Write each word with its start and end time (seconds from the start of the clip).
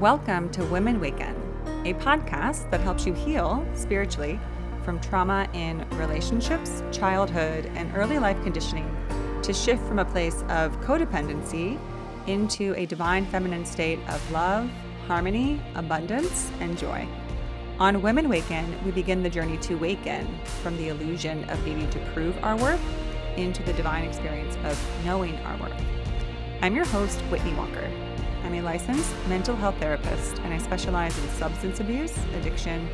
Welcome 0.00 0.50
to 0.50 0.64
Women 0.64 0.98
Waken, 0.98 1.36
a 1.84 1.94
podcast 1.94 2.68
that 2.72 2.80
helps 2.80 3.06
you 3.06 3.12
heal 3.12 3.64
spiritually 3.74 4.40
from 4.82 4.98
trauma 4.98 5.48
in 5.52 5.88
relationships, 5.90 6.82
childhood, 6.90 7.66
and 7.76 7.96
early 7.96 8.18
life 8.18 8.42
conditioning 8.42 8.90
to 9.44 9.52
shift 9.52 9.86
from 9.86 10.00
a 10.00 10.04
place 10.04 10.42
of 10.48 10.80
codependency 10.80 11.78
into 12.26 12.74
a 12.76 12.86
divine 12.86 13.24
feminine 13.26 13.64
state 13.64 14.00
of 14.08 14.32
love, 14.32 14.68
harmony, 15.06 15.62
abundance, 15.76 16.50
and 16.58 16.76
joy. 16.76 17.06
On 17.80 18.02
Women 18.02 18.28
Waken, 18.28 18.84
we 18.84 18.90
begin 18.90 19.22
the 19.22 19.30
journey 19.30 19.56
to 19.58 19.76
waken 19.76 20.26
from 20.62 20.76
the 20.76 20.88
illusion 20.88 21.48
of 21.48 21.64
needing 21.64 21.88
to 21.90 22.00
prove 22.12 22.36
our 22.42 22.56
worth 22.56 22.80
into 23.36 23.62
the 23.62 23.72
divine 23.72 24.02
experience 24.02 24.56
of 24.64 25.04
knowing 25.04 25.36
our 25.46 25.56
worth. 25.58 25.80
I'm 26.60 26.74
your 26.74 26.86
host, 26.86 27.20
Whitney 27.30 27.54
Walker. 27.54 27.88
I'm 28.42 28.54
a 28.54 28.62
licensed 28.62 29.14
mental 29.28 29.54
health 29.54 29.76
therapist 29.78 30.40
and 30.40 30.52
I 30.52 30.58
specialize 30.58 31.16
in 31.16 31.28
substance 31.28 31.78
abuse, 31.78 32.18
addiction, 32.34 32.88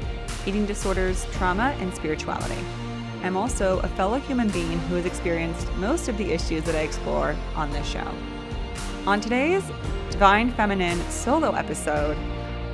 eating 0.45 0.67
disorders, 0.67 1.25
trauma, 1.33 1.75
and 1.81 1.95
spirituality. 1.95 2.63
I'm 3.23 3.39
also 3.39 3.79
a 3.79 3.89
fellow 3.89 4.19
human 4.19 4.51
being 4.51 4.79
who 4.81 4.97
has 4.97 5.07
experienced 5.07 5.73
most 5.77 6.09
of 6.09 6.19
the 6.19 6.31
issues 6.31 6.63
that 6.65 6.75
I 6.75 6.81
explore 6.81 7.35
on 7.57 7.71
this 7.71 7.87
show. 7.87 8.07
On 9.07 9.19
today's 9.19 9.65
Divine 10.11 10.53
Feminine 10.53 11.01
solo 11.09 11.53
episode, 11.53 12.19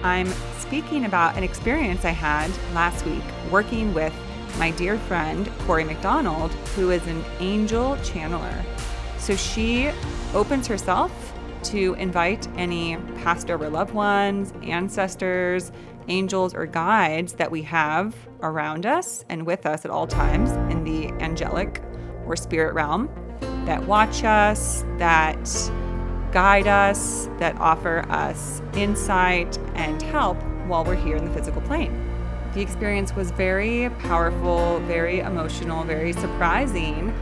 I'm 0.02 0.28
speaking 0.58 1.04
about 1.04 1.36
an 1.36 1.42
experience 1.42 2.04
I 2.04 2.10
had 2.10 2.50
last 2.74 3.04
week 3.04 3.22
working 3.50 3.92
with 3.92 4.14
my 4.58 4.70
dear 4.70 4.98
friend 4.98 5.46
Corry 5.60 5.86
MacDonald, 5.86 6.52
who 6.74 6.90
is 6.90 7.06
an 7.06 7.24
angel 7.38 7.96
channeler. 7.96 8.64
So 9.18 9.36
she 9.36 9.90
opens 10.32 10.66
herself 10.66 11.34
to 11.64 11.94
invite 11.94 12.48
any 12.56 12.96
passed 13.22 13.50
over 13.50 13.68
loved 13.68 13.92
ones, 13.92 14.54
ancestors, 14.62 15.70
angels, 16.08 16.54
or 16.54 16.66
guides 16.66 17.34
that 17.34 17.50
we 17.50 17.62
have 17.62 18.14
around 18.42 18.86
us 18.86 19.24
and 19.28 19.46
with 19.46 19.66
us 19.66 19.84
at 19.84 19.90
all 19.90 20.06
times 20.06 20.50
in 20.72 20.84
the 20.84 21.08
angelic 21.22 21.82
or 22.26 22.36
spirit 22.36 22.72
realm 22.74 23.10
that 23.66 23.84
watch 23.84 24.24
us, 24.24 24.84
that 24.96 25.46
guide 26.32 26.66
us, 26.66 27.28
that 27.38 27.56
offer 27.58 28.04
us 28.08 28.62
insight 28.74 29.58
and 29.74 30.00
help 30.02 30.36
while 30.66 30.84
we're 30.84 30.94
here 30.94 31.16
in 31.16 31.24
the 31.24 31.32
physical 31.32 31.60
plane. 31.62 32.06
The 32.54 32.60
experience 32.60 33.14
was 33.14 33.30
very 33.30 33.90
powerful, 34.00 34.80
very 34.80 35.20
emotional, 35.20 35.84
very 35.84 36.12
surprising 36.12 37.14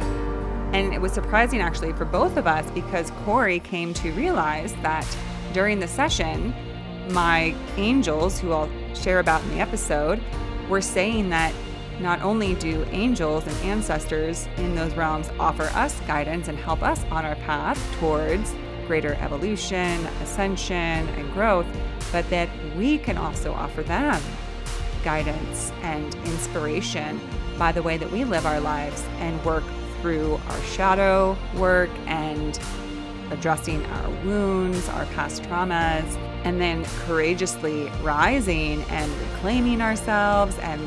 and 0.72 0.92
it 0.92 1.00
was 1.00 1.12
surprising 1.12 1.60
actually 1.60 1.92
for 1.94 2.04
both 2.04 2.36
of 2.36 2.46
us 2.46 2.70
because 2.72 3.10
Corry 3.24 3.62
came 3.62 3.94
to 3.94 4.12
realize 4.12 4.74
that 4.82 5.06
during 5.54 5.80
the 5.80 5.88
session, 5.88 6.54
my 7.10 7.54
angels, 7.76 8.38
who 8.38 8.52
I'll 8.52 8.68
share 8.94 9.20
about 9.20 9.42
in 9.44 9.50
the 9.50 9.60
episode, 9.60 10.22
were 10.68 10.82
saying 10.82 11.30
that 11.30 11.54
not 12.00 12.20
only 12.20 12.54
do 12.56 12.84
angels 12.90 13.46
and 13.46 13.56
ancestors 13.64 14.46
in 14.58 14.74
those 14.74 14.94
realms 14.94 15.30
offer 15.40 15.64
us 15.74 15.98
guidance 16.00 16.48
and 16.48 16.58
help 16.58 16.82
us 16.82 17.02
on 17.04 17.24
our 17.24 17.34
path 17.36 17.82
towards 17.98 18.54
greater 18.88 19.14
evolution, 19.20 20.04
ascension, 20.22 20.74
and 21.08 21.32
growth, 21.34 21.66
but 22.10 22.28
that 22.30 22.48
we 22.74 22.98
can 22.98 23.16
also 23.16 23.52
offer 23.52 23.82
them 23.84 24.20
guidance 25.04 25.70
and 25.82 26.12
inspiration 26.24 27.20
by 27.58 27.70
the 27.70 27.82
way 27.82 27.96
that 27.96 28.10
we 28.10 28.24
live 28.24 28.46
our 28.46 28.60
lives 28.60 29.04
and 29.18 29.44
work 29.44 29.62
through 30.00 30.40
our 30.48 30.62
shadow 30.62 31.36
work 31.54 31.90
and 32.06 32.58
addressing 33.30 33.84
our 33.84 34.10
wounds, 34.24 34.88
our 34.88 35.04
past 35.06 35.42
traumas, 35.42 36.16
and 36.44 36.60
then 36.60 36.84
courageously 37.04 37.90
rising 38.02 38.82
and 38.84 39.12
reclaiming 39.20 39.82
ourselves 39.82 40.58
and 40.60 40.80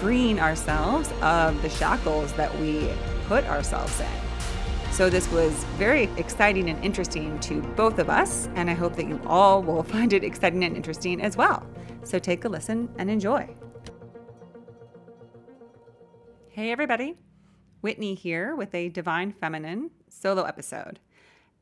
freeing 0.00 0.40
ourselves 0.40 1.12
of 1.22 1.60
the 1.62 1.68
shackles 1.68 2.32
that 2.32 2.56
we 2.58 2.90
put 3.26 3.44
ourselves 3.44 4.00
in. 4.00 4.27
So, 4.98 5.08
this 5.08 5.30
was 5.30 5.52
very 5.76 6.10
exciting 6.16 6.68
and 6.68 6.84
interesting 6.84 7.38
to 7.38 7.62
both 7.76 8.00
of 8.00 8.10
us, 8.10 8.48
and 8.56 8.68
I 8.68 8.74
hope 8.74 8.96
that 8.96 9.06
you 9.06 9.20
all 9.26 9.62
will 9.62 9.82
find 9.94 10.12
it 10.12 10.24
exciting 10.24 10.64
and 10.64 10.74
interesting 10.74 11.22
as 11.22 11.36
well. 11.36 11.64
So, 12.02 12.18
take 12.18 12.44
a 12.44 12.48
listen 12.48 12.88
and 12.98 13.08
enjoy. 13.08 13.48
Hey, 16.48 16.72
everybody. 16.72 17.14
Whitney 17.80 18.16
here 18.16 18.56
with 18.56 18.74
a 18.74 18.88
Divine 18.88 19.30
Feminine 19.30 19.92
solo 20.08 20.42
episode. 20.42 20.98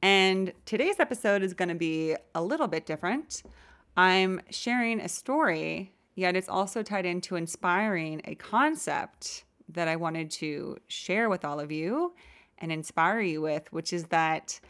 And 0.01 0.55
today's 0.65 0.99
episode 0.99 1.43
is 1.43 1.53
going 1.53 1.69
to 1.69 1.75
be 1.75 2.17
a 2.35 2.43
little 2.43 2.69
bit 2.69 2.87
different. 2.87 3.43
I'm 3.99 4.41
sharing 4.49 4.99
a 4.99 5.11
story, 5.11 5.93
yet 6.15 6.37
it's 6.37 6.49
also 6.49 6.83
tied 6.83 7.05
into 7.05 7.37
inspiring 7.37 8.23
a 8.25 8.35
concept 8.35 9.45
that 9.69 9.89
I 9.89 9.97
wanted 9.97 10.31
to 10.31 10.79
share 10.89 11.29
with 11.29 11.45
all 11.45 11.61
of 11.61 11.71
you 11.71 12.15
and 12.59 12.73
inspire 12.73 13.21
you 13.21 13.41
with, 13.41 13.73
which 13.73 13.93
is 13.93 14.07
that 14.07 14.61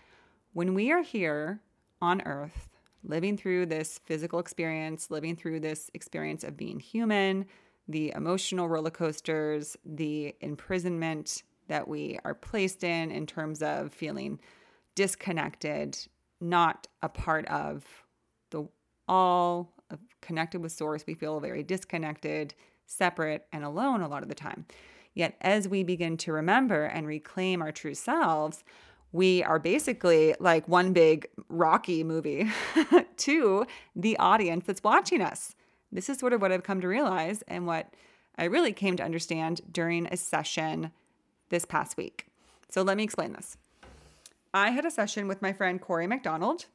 when 0.52 0.74
we 0.74 0.90
are 0.90 1.02
here 1.02 1.60
on 2.00 2.22
earth, 2.22 2.68
living 3.04 3.36
through 3.36 3.66
this 3.66 4.00
physical 4.04 4.38
experience, 4.38 5.10
living 5.10 5.36
through 5.36 5.60
this 5.60 5.90
experience 5.94 6.44
of 6.44 6.56
being 6.56 6.80
human, 6.80 7.46
the 7.88 8.12
emotional 8.16 8.68
roller 8.68 8.90
coasters, 8.90 9.76
the 9.84 10.34
imprisonment 10.40 11.42
that 11.68 11.86
we 11.86 12.18
are 12.24 12.34
placed 12.34 12.84
in, 12.84 13.10
in 13.10 13.26
terms 13.26 13.62
of 13.62 13.92
feeling 13.92 14.40
disconnected, 14.94 15.96
not 16.40 16.86
a 17.02 17.08
part 17.08 17.46
of 17.46 17.84
the 18.50 18.66
all, 19.08 19.72
connected 20.20 20.60
with 20.60 20.72
source. 20.72 21.04
We 21.06 21.14
feel 21.14 21.38
very 21.38 21.62
disconnected, 21.62 22.54
separate, 22.86 23.46
and 23.52 23.64
alone 23.64 24.00
a 24.00 24.08
lot 24.08 24.22
of 24.22 24.28
the 24.28 24.34
time. 24.34 24.66
Yet, 25.16 25.34
as 25.40 25.66
we 25.66 25.82
begin 25.82 26.18
to 26.18 26.32
remember 26.32 26.84
and 26.84 27.06
reclaim 27.06 27.62
our 27.62 27.72
true 27.72 27.94
selves, 27.94 28.62
we 29.12 29.42
are 29.42 29.58
basically 29.58 30.34
like 30.38 30.68
one 30.68 30.92
big 30.92 31.26
Rocky 31.48 32.04
movie 32.04 32.52
to 33.16 33.66
the 33.96 34.18
audience 34.18 34.66
that's 34.66 34.84
watching 34.84 35.22
us. 35.22 35.56
This 35.90 36.10
is 36.10 36.18
sort 36.18 36.34
of 36.34 36.42
what 36.42 36.52
I've 36.52 36.64
come 36.64 36.82
to 36.82 36.88
realize 36.88 37.40
and 37.48 37.66
what 37.66 37.94
I 38.36 38.44
really 38.44 38.74
came 38.74 38.94
to 38.98 39.02
understand 39.02 39.62
during 39.72 40.06
a 40.06 40.18
session 40.18 40.92
this 41.48 41.64
past 41.64 41.96
week. 41.96 42.26
So 42.68 42.82
let 42.82 42.98
me 42.98 43.02
explain 43.02 43.32
this. 43.32 43.56
I 44.52 44.68
had 44.68 44.84
a 44.84 44.90
session 44.90 45.28
with 45.28 45.40
my 45.40 45.54
friend 45.54 45.80
Corry 45.80 46.06
MacDonald, 46.06 46.66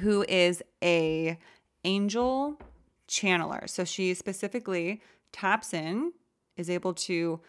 who 0.00 0.24
is 0.30 0.62
a 0.82 1.38
angel 1.84 2.58
channeler. 3.06 3.68
So 3.68 3.84
she 3.84 4.14
specifically 4.14 5.02
taps 5.30 5.74
in, 5.74 6.12
is 6.56 6.70
able 6.70 6.94
to 6.94 7.40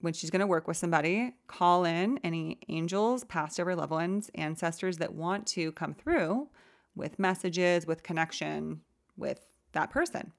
when 0.00 0.12
she's 0.12 0.30
going 0.30 0.40
to 0.40 0.46
work 0.48 0.66
with 0.66 0.76
somebody, 0.76 1.32
call 1.46 1.84
in 1.84 2.18
any 2.24 2.58
angels, 2.68 3.22
past 3.24 3.60
over 3.60 3.74
loved 3.76 3.92
ones, 3.92 4.30
ancestors 4.34 4.98
that 4.98 5.14
want 5.14 5.46
to 5.46 5.70
come 5.72 5.94
through 5.94 6.48
with 6.96 7.20
messages, 7.20 7.86
with 7.86 8.02
connection 8.02 8.80
with 9.16 9.46
that 9.72 9.90
person. 9.90 10.32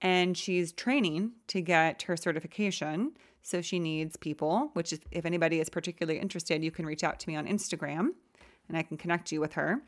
And 0.00 0.36
she's 0.36 0.72
training 0.72 1.32
to 1.48 1.60
get 1.60 2.02
her 2.02 2.16
certification. 2.16 3.12
So 3.42 3.62
she 3.62 3.78
needs 3.78 4.16
people, 4.16 4.70
which 4.74 4.92
is, 4.92 5.00
if 5.12 5.24
anybody 5.24 5.60
is 5.60 5.70
particularly 5.70 6.18
interested, 6.18 6.62
you 6.62 6.72
can 6.72 6.84
reach 6.84 7.04
out 7.04 7.20
to 7.20 7.28
me 7.28 7.36
on 7.36 7.46
Instagram 7.46 8.08
and 8.68 8.76
I 8.76 8.82
can 8.82 8.96
connect 8.96 9.32
you 9.32 9.40
with 9.40 9.54
her. 9.54 9.80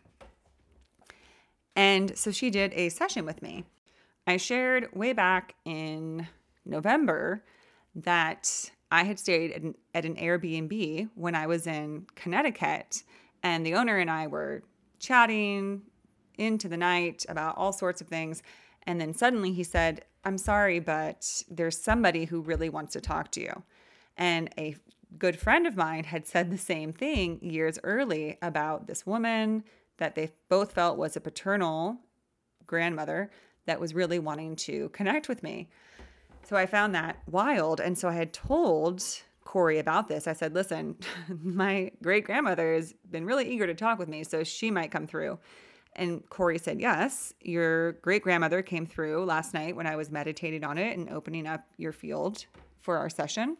And 1.74 2.16
so 2.16 2.30
she 2.30 2.50
did 2.50 2.72
a 2.74 2.88
session 2.88 3.24
with 3.24 3.42
me. 3.42 3.64
I 4.26 4.36
shared 4.36 4.94
way 4.94 5.12
back 5.12 5.54
in 5.64 6.28
November 6.70 7.44
that 7.94 8.70
I 8.90 9.04
had 9.04 9.18
stayed 9.18 9.52
at 9.52 9.62
an, 9.62 9.74
at 9.94 10.04
an 10.04 10.16
Airbnb 10.16 11.10
when 11.14 11.34
I 11.34 11.46
was 11.46 11.66
in 11.66 12.06
Connecticut, 12.14 13.02
and 13.42 13.64
the 13.64 13.74
owner 13.74 13.98
and 13.98 14.10
I 14.10 14.26
were 14.26 14.62
chatting 14.98 15.82
into 16.36 16.68
the 16.68 16.76
night 16.76 17.26
about 17.28 17.56
all 17.56 17.72
sorts 17.72 18.00
of 18.00 18.08
things. 18.08 18.42
And 18.84 19.00
then 19.00 19.14
suddenly 19.14 19.52
he 19.52 19.64
said, 19.64 20.04
I'm 20.24 20.38
sorry, 20.38 20.80
but 20.80 21.42
there's 21.50 21.78
somebody 21.78 22.24
who 22.24 22.40
really 22.40 22.68
wants 22.68 22.92
to 22.94 23.00
talk 23.00 23.30
to 23.32 23.40
you. 23.40 23.62
And 24.16 24.50
a 24.58 24.76
good 25.18 25.38
friend 25.38 25.66
of 25.66 25.76
mine 25.76 26.04
had 26.04 26.26
said 26.26 26.50
the 26.50 26.58
same 26.58 26.92
thing 26.92 27.38
years 27.42 27.78
early 27.82 28.38
about 28.42 28.86
this 28.86 29.06
woman 29.06 29.64
that 29.96 30.14
they 30.14 30.32
both 30.48 30.72
felt 30.72 30.98
was 30.98 31.16
a 31.16 31.20
paternal 31.20 31.98
grandmother 32.66 33.30
that 33.66 33.80
was 33.80 33.94
really 33.94 34.18
wanting 34.18 34.56
to 34.56 34.88
connect 34.90 35.28
with 35.28 35.42
me. 35.42 35.68
So 36.50 36.56
I 36.56 36.66
found 36.66 36.96
that 36.96 37.22
wild. 37.30 37.78
And 37.78 37.96
so 37.96 38.08
I 38.08 38.14
had 38.14 38.32
told 38.32 39.04
Corry 39.46 39.78
about 39.78 40.08
this. 40.08 40.26
I 40.26 40.32
said, 40.32 40.52
listen, 40.52 40.96
my 41.44 41.92
great 42.02 42.24
grandmother 42.24 42.74
has 42.74 42.92
been 43.08 43.24
really 43.24 43.48
eager 43.48 43.68
to 43.68 43.74
talk 43.74 44.00
with 44.00 44.08
me, 44.08 44.24
so 44.24 44.42
she 44.42 44.68
might 44.68 44.90
come 44.90 45.06
through. 45.06 45.38
And 45.94 46.28
Corry 46.28 46.60
said, 46.60 46.80
Yes, 46.80 47.34
your 47.40 47.92
great 47.92 48.22
grandmother 48.22 48.62
came 48.62 48.84
through 48.84 49.26
last 49.26 49.54
night 49.54 49.76
when 49.76 49.86
I 49.86 49.94
was 49.94 50.10
meditating 50.10 50.64
on 50.64 50.76
it 50.76 50.98
and 50.98 51.08
opening 51.10 51.46
up 51.46 51.64
your 51.76 51.92
field 51.92 52.46
for 52.80 52.96
our 52.96 53.10
session. 53.10 53.56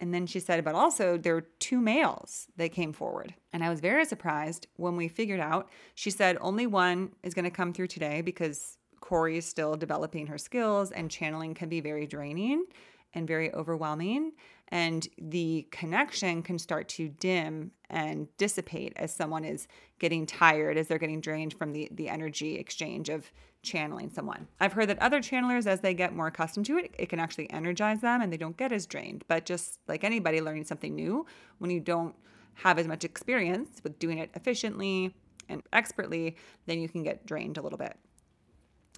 And 0.00 0.12
then 0.12 0.26
she 0.26 0.40
said, 0.40 0.62
but 0.64 0.74
also 0.74 1.16
there 1.16 1.34
were 1.34 1.46
two 1.58 1.80
males 1.80 2.48
that 2.56 2.72
came 2.72 2.92
forward. 2.92 3.34
And 3.52 3.64
I 3.64 3.70
was 3.70 3.80
very 3.80 4.04
surprised 4.04 4.66
when 4.76 4.96
we 4.96 5.08
figured 5.08 5.40
out. 5.40 5.70
She 5.94 6.10
said 6.10 6.36
only 6.40 6.66
one 6.66 7.12
is 7.22 7.32
going 7.32 7.46
to 7.46 7.50
come 7.50 7.72
through 7.72 7.86
today 7.86 8.20
because 8.20 8.76
Corry 9.06 9.36
is 9.36 9.46
still 9.46 9.76
developing 9.76 10.26
her 10.26 10.38
skills 10.38 10.90
and 10.90 11.10
channeling 11.10 11.54
can 11.54 11.68
be 11.68 11.80
very 11.80 12.06
draining 12.06 12.64
and 13.14 13.26
very 13.26 13.52
overwhelming. 13.54 14.32
And 14.68 15.06
the 15.16 15.68
connection 15.70 16.42
can 16.42 16.58
start 16.58 16.88
to 16.90 17.08
dim 17.08 17.70
and 17.88 18.26
dissipate 18.36 18.92
as 18.96 19.14
someone 19.14 19.44
is 19.44 19.68
getting 20.00 20.26
tired, 20.26 20.76
as 20.76 20.88
they're 20.88 20.98
getting 20.98 21.20
drained 21.20 21.54
from 21.54 21.72
the, 21.72 21.88
the 21.92 22.08
energy 22.08 22.56
exchange 22.56 23.08
of 23.08 23.30
channeling 23.62 24.10
someone. 24.10 24.48
I've 24.58 24.72
heard 24.72 24.88
that 24.88 25.00
other 25.00 25.20
channelers, 25.20 25.68
as 25.68 25.80
they 25.80 25.94
get 25.94 26.14
more 26.14 26.26
accustomed 26.26 26.66
to 26.66 26.78
it, 26.78 26.92
it 26.98 27.08
can 27.08 27.20
actually 27.20 27.48
energize 27.50 28.00
them 28.00 28.20
and 28.20 28.32
they 28.32 28.36
don't 28.36 28.56
get 28.56 28.72
as 28.72 28.86
drained. 28.86 29.24
But 29.28 29.46
just 29.46 29.78
like 29.86 30.02
anybody 30.02 30.40
learning 30.40 30.64
something 30.64 30.94
new, 30.94 31.26
when 31.58 31.70
you 31.70 31.78
don't 31.80 32.14
have 32.54 32.78
as 32.78 32.88
much 32.88 33.04
experience 33.04 33.80
with 33.84 33.98
doing 34.00 34.18
it 34.18 34.30
efficiently 34.34 35.14
and 35.48 35.62
expertly, 35.72 36.36
then 36.66 36.80
you 36.80 36.88
can 36.88 37.04
get 37.04 37.24
drained 37.24 37.56
a 37.56 37.62
little 37.62 37.78
bit. 37.78 37.96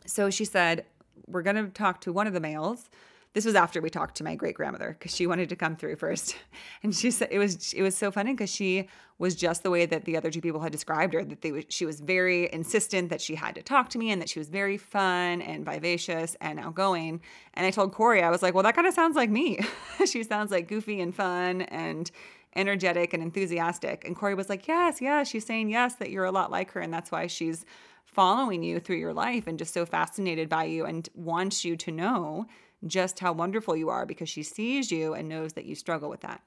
So 0.09 0.31
she 0.31 0.45
said, 0.45 0.85
We're 1.27 1.43
going 1.43 1.57
to 1.57 1.69
talk 1.69 2.01
to 2.03 2.13
one 2.13 2.27
of 2.27 2.33
the 2.33 2.41
males 2.41 2.89
this 3.35 3.45
was 3.45 3.55
after 3.55 3.81
we 3.81 3.91
talked 3.91 4.17
to 4.17 4.25
my 4.25 4.35
great 4.35 4.55
grandmother 4.55 4.97
because 4.99 5.15
she 5.15 5.27
wanted 5.27 5.49
to 5.51 5.57
come 5.57 5.77
through 5.77 5.97
first, 5.97 6.37
and 6.83 6.95
she 6.95 7.11
said 7.11 7.29
it 7.31 7.39
was 7.39 7.73
it 7.73 7.83
was 7.83 7.97
so 7.97 8.11
funny 8.11 8.33
because 8.33 8.51
she 8.51 8.89
was 9.19 9.35
just 9.35 9.63
the 9.63 9.71
way 9.71 9.85
that 9.85 10.05
the 10.05 10.17
other 10.17 10.31
two 10.31 10.41
people 10.41 10.61
had 10.61 10.73
described 10.73 11.15
her. 11.15 11.25
That 11.25 11.43
they 11.43 11.65
she 11.69 11.85
was 11.85 12.01
very 12.01 12.53
insistent 12.53 13.11
that 13.11 13.21
she 13.21 13.35
had 13.35 13.55
to 13.57 13.63
talk 13.63 13.91
to 13.91 13.99
me 13.99 14.11
and 14.11 14.21
that 14.23 14.29
she 14.29 14.39
was 14.39 14.49
very 14.49 14.77
fun 14.77 15.43
and 15.43 15.65
vivacious 15.65 16.37
and 16.41 16.59
outgoing. 16.59 17.21
And 17.55 17.67
I 17.67 17.71
told 17.71 17.93
Corry, 17.93 18.23
I 18.23 18.31
was 18.31 18.43
like, 18.43 18.55
well, 18.55 18.65
that 18.65 18.75
kind 18.75 18.87
of 18.87 18.95
sounds 18.95 19.15
like 19.15 19.31
me. 19.31 19.61
she 20.07 20.23
sounds 20.23 20.51
like 20.51 20.67
goofy 20.67 21.01
and 21.01 21.15
fun 21.15 21.63
and 21.63 22.11
energetic 22.57 23.13
and 23.13 23.23
enthusiastic. 23.23 24.05
And 24.05 24.17
Corry 24.17 24.37
was 24.37 24.49
like, 24.49 24.67
yes, 24.67 25.01
yes. 25.01 25.29
She's 25.29 25.45
saying 25.45 25.69
yes 25.69 25.95
that 25.97 26.11
you're 26.11 26.25
a 26.25 26.33
lot 26.33 26.51
like 26.51 26.73
her, 26.73 26.81
and 26.81 26.93
that's 26.93 27.13
why 27.13 27.27
she's 27.27 27.67
following 28.13 28.63
you 28.63 28.81
through 28.81 28.97
your 28.97 29.13
life 29.13 29.47
and 29.47 29.59
just 29.59 29.75
so 29.75 29.87
fascinated 29.87 30.49
by 30.49 30.65
you 30.65 30.85
and 30.85 31.09
wants 31.15 31.65
you 31.65 31.77
to 31.77 31.93
know 31.93 32.47
just 32.87 33.19
how 33.19 33.33
wonderful 33.33 33.77
you 33.77 33.89
are 33.89 34.07
because 34.07 34.29
she 34.29 34.43
sees 34.43 34.91
you 34.91 35.15
and 35.15 35.29
knows 35.29 35.53
that 35.55 35.65
you 35.65 35.75
struggle 35.75 36.09
with 36.09 36.21
that. 36.21 36.43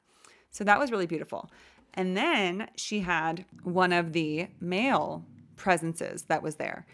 So 0.51 0.63
that 0.63 0.79
was 0.79 0.91
really 0.91 1.07
beautiful. 1.07 1.49
And 1.93 2.15
then 2.15 2.69
she 2.75 3.01
had 3.01 3.45
one 3.63 3.91
of 3.91 4.13
the 4.13 4.47
male 4.59 5.25
presences 5.55 6.23
that 6.23 6.41
was 6.41 6.55
there. 6.55 6.85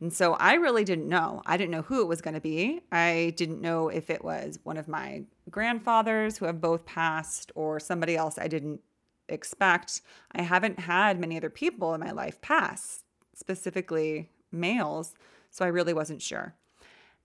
And 0.00 0.12
so 0.12 0.34
I 0.34 0.54
really 0.54 0.84
didn't 0.84 1.08
know. 1.08 1.42
I 1.44 1.56
didn't 1.56 1.72
know 1.72 1.82
who 1.82 2.00
it 2.00 2.06
was 2.06 2.20
going 2.20 2.34
to 2.34 2.40
be. 2.40 2.82
I 2.92 3.34
didn't 3.36 3.60
know 3.60 3.88
if 3.88 4.10
it 4.10 4.24
was 4.24 4.60
one 4.62 4.76
of 4.76 4.86
my 4.86 5.24
grandfathers 5.50 6.38
who 6.38 6.44
have 6.44 6.60
both 6.60 6.86
passed 6.86 7.50
or 7.56 7.80
somebody 7.80 8.16
else 8.16 8.38
I 8.38 8.46
didn't 8.46 8.80
expect. 9.28 10.00
I 10.32 10.42
haven't 10.42 10.78
had 10.80 11.18
many 11.18 11.36
other 11.36 11.50
people 11.50 11.94
in 11.94 12.00
my 12.00 12.12
life 12.12 12.40
pass, 12.40 13.02
specifically 13.38 14.30
males. 14.50 15.14
So 15.50 15.64
I 15.64 15.68
really 15.68 15.94
wasn't 15.94 16.22
sure. 16.22 16.54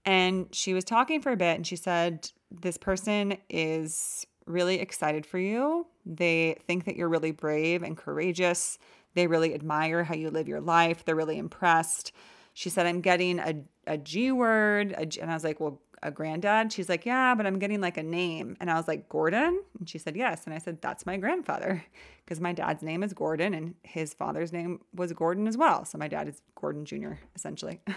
And 0.05 0.47
she 0.53 0.73
was 0.73 0.83
talking 0.83 1.21
for 1.21 1.31
a 1.31 1.37
bit 1.37 1.55
and 1.55 1.65
she 1.65 1.75
said, 1.75 2.29
This 2.51 2.77
person 2.77 3.37
is 3.49 4.25
really 4.45 4.79
excited 4.79 5.25
for 5.25 5.39
you. 5.39 5.87
They 6.05 6.57
think 6.67 6.85
that 6.85 6.95
you're 6.95 7.09
really 7.09 7.31
brave 7.31 7.83
and 7.83 7.97
courageous. 7.97 8.77
They 9.15 9.27
really 9.27 9.53
admire 9.53 10.03
how 10.03 10.15
you 10.15 10.29
live 10.29 10.47
your 10.47 10.61
life. 10.61 11.05
They're 11.05 11.15
really 11.15 11.37
impressed. 11.37 12.11
She 12.53 12.69
said, 12.69 12.85
I'm 12.85 13.01
getting 13.01 13.39
a, 13.39 13.55
a 13.87 13.97
G 13.97 14.31
word. 14.31 14.93
A 14.97 15.05
G, 15.05 15.21
and 15.21 15.31
I 15.31 15.33
was 15.33 15.43
like, 15.43 15.59
Well, 15.59 15.81
a 16.03 16.11
granddad? 16.11 16.71
She's 16.71 16.89
like, 16.89 17.05
Yeah, 17.05 17.35
but 17.35 17.45
I'm 17.45 17.59
getting 17.59 17.81
like 17.81 17.97
a 17.97 18.03
name. 18.03 18.57
And 18.59 18.69
I 18.69 18.75
was 18.75 18.87
like, 18.87 19.09
Gordon? 19.09 19.61
And 19.79 19.89
she 19.89 19.97
said, 19.97 20.15
Yes. 20.15 20.45
And 20.45 20.53
I 20.53 20.57
said, 20.57 20.81
That's 20.81 21.05
my 21.05 21.17
grandfather 21.17 21.83
because 22.25 22.39
my 22.39 22.53
dad's 22.53 22.83
name 22.83 23.03
is 23.03 23.13
Gordon 23.13 23.53
and 23.53 23.75
his 23.83 24.13
father's 24.13 24.53
name 24.53 24.81
was 24.93 25.11
Gordon 25.13 25.47
as 25.47 25.57
well. 25.57 25.85
So 25.85 25.97
my 25.97 26.07
dad 26.07 26.27
is 26.27 26.41
Gordon 26.55 26.85
Jr., 26.85 27.13
essentially. 27.35 27.81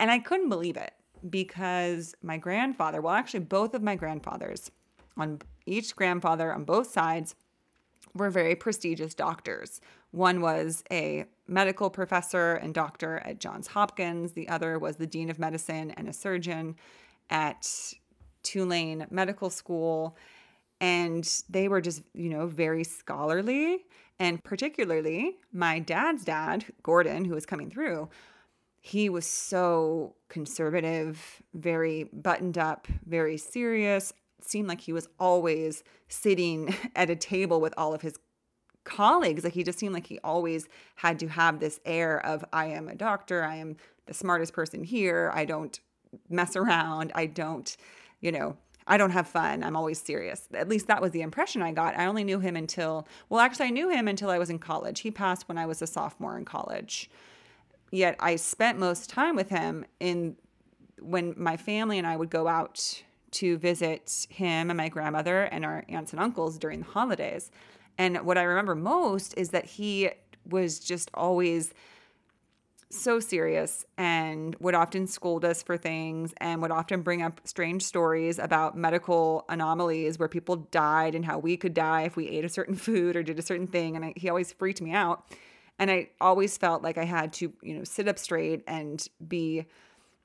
And 0.00 0.10
I 0.10 0.18
couldn't 0.18 0.48
believe 0.48 0.76
it 0.76 0.92
because 1.28 2.14
my 2.22 2.36
grandfather, 2.36 3.00
well, 3.00 3.14
actually, 3.14 3.40
both 3.40 3.74
of 3.74 3.82
my 3.82 3.96
grandfathers, 3.96 4.70
on 5.16 5.40
each 5.66 5.96
grandfather 5.96 6.52
on 6.52 6.64
both 6.64 6.90
sides, 6.90 7.34
were 8.14 8.30
very 8.30 8.54
prestigious 8.54 9.14
doctors. 9.14 9.80
One 10.12 10.40
was 10.40 10.84
a 10.90 11.24
medical 11.48 11.90
professor 11.90 12.54
and 12.54 12.74
doctor 12.74 13.20
at 13.24 13.40
Johns 13.40 13.68
Hopkins, 13.68 14.32
the 14.32 14.48
other 14.48 14.78
was 14.78 14.96
the 14.96 15.06
dean 15.06 15.30
of 15.30 15.38
medicine 15.38 15.90
and 15.92 16.08
a 16.08 16.12
surgeon 16.12 16.76
at 17.30 17.94
Tulane 18.42 19.06
Medical 19.10 19.50
School. 19.50 20.16
And 20.80 21.28
they 21.48 21.68
were 21.68 21.80
just, 21.80 22.02
you 22.14 22.28
know, 22.28 22.46
very 22.46 22.84
scholarly. 22.84 23.86
And 24.20 24.42
particularly, 24.42 25.38
my 25.52 25.78
dad's 25.78 26.24
dad, 26.24 26.64
Gordon, 26.82 27.24
who 27.24 27.34
was 27.34 27.46
coming 27.46 27.70
through, 27.70 28.08
he 28.80 29.08
was 29.08 29.26
so 29.26 30.14
conservative, 30.28 31.42
very 31.54 32.04
buttoned 32.12 32.58
up, 32.58 32.86
very 33.06 33.36
serious. 33.36 34.12
Seemed 34.40 34.68
like 34.68 34.80
he 34.80 34.92
was 34.92 35.08
always 35.18 35.82
sitting 36.08 36.74
at 36.96 37.10
a 37.10 37.16
table 37.16 37.60
with 37.60 37.74
all 37.76 37.94
of 37.94 38.02
his 38.02 38.18
colleagues. 38.88 39.44
Like 39.44 39.52
he 39.52 39.62
just 39.62 39.78
seemed 39.78 39.94
like 39.94 40.06
he 40.06 40.18
always 40.24 40.68
had 40.96 41.18
to 41.20 41.28
have 41.28 41.60
this 41.60 41.80
air 41.84 42.24
of, 42.24 42.44
I 42.52 42.66
am 42.66 42.88
a 42.88 42.94
doctor, 42.94 43.44
I 43.44 43.56
am 43.56 43.76
the 44.06 44.14
smartest 44.14 44.52
person 44.52 44.84
here, 44.84 45.30
I 45.34 45.44
don't 45.44 45.78
mess 46.28 46.56
around, 46.56 47.12
I 47.14 47.26
don't, 47.26 47.76
you 48.20 48.32
know, 48.32 48.56
I 48.86 48.96
don't 48.96 49.10
have 49.10 49.28
fun. 49.28 49.62
I'm 49.62 49.76
always 49.76 50.00
serious. 50.00 50.48
At 50.54 50.68
least 50.68 50.86
that 50.86 51.02
was 51.02 51.12
the 51.12 51.20
impression 51.20 51.60
I 51.60 51.72
got. 51.72 51.98
I 51.98 52.06
only 52.06 52.24
knew 52.24 52.40
him 52.40 52.56
until, 52.56 53.06
well, 53.28 53.40
actually, 53.40 53.66
I 53.66 53.70
knew 53.70 53.90
him 53.90 54.08
until 54.08 54.30
I 54.30 54.38
was 54.38 54.48
in 54.48 54.58
college. 54.58 55.00
He 55.00 55.10
passed 55.10 55.46
when 55.46 55.58
I 55.58 55.66
was 55.66 55.82
a 55.82 55.86
sophomore 55.86 56.38
in 56.38 56.46
college 56.46 57.10
yet 57.90 58.16
I 58.18 58.36
spent 58.36 58.78
most 58.78 59.10
time 59.10 59.36
with 59.36 59.48
him 59.48 59.84
in 60.00 60.36
when 61.00 61.34
my 61.36 61.56
family 61.56 61.98
and 61.98 62.06
I 62.06 62.16
would 62.16 62.30
go 62.30 62.48
out 62.48 63.02
to 63.30 63.58
visit 63.58 64.26
him 64.30 64.70
and 64.70 64.76
my 64.76 64.88
grandmother 64.88 65.44
and 65.44 65.64
our 65.64 65.84
aunts 65.88 66.12
and 66.12 66.20
uncles 66.20 66.58
during 66.58 66.80
the 66.80 66.86
holidays. 66.86 67.50
And 67.98 68.18
what 68.18 68.38
I 68.38 68.42
remember 68.42 68.74
most 68.74 69.34
is 69.36 69.50
that 69.50 69.66
he 69.66 70.10
was 70.46 70.78
just 70.78 71.10
always 71.12 71.74
so 72.90 73.20
serious 73.20 73.84
and 73.98 74.56
would 74.60 74.74
often 74.74 75.06
scold 75.06 75.44
us 75.44 75.62
for 75.62 75.76
things 75.76 76.32
and 76.38 76.62
would 76.62 76.70
often 76.70 77.02
bring 77.02 77.22
up 77.22 77.40
strange 77.44 77.82
stories 77.82 78.38
about 78.38 78.78
medical 78.78 79.44
anomalies 79.48 80.18
where 80.18 80.28
people 80.28 80.56
died 80.56 81.14
and 81.14 81.24
how 81.24 81.38
we 81.38 81.56
could 81.56 81.74
die 81.74 82.02
if 82.02 82.16
we 82.16 82.28
ate 82.28 82.44
a 82.44 82.48
certain 82.48 82.74
food 82.86 83.16
or 83.16 83.22
did 83.22 83.38
a 83.38 83.42
certain 83.42 83.66
thing. 83.66 83.96
And 83.96 84.06
I, 84.06 84.14
he 84.16 84.28
always 84.28 84.52
freaked 84.52 84.80
me 84.80 84.92
out. 84.92 85.26
And 85.78 85.90
I 85.90 86.08
always 86.20 86.56
felt 86.56 86.82
like 86.82 86.98
I 86.98 87.04
had 87.04 87.32
to, 87.34 87.52
you 87.62 87.74
know, 87.74 87.84
sit 87.84 88.08
up 88.08 88.18
straight 88.18 88.64
and 88.66 89.06
be 89.26 89.66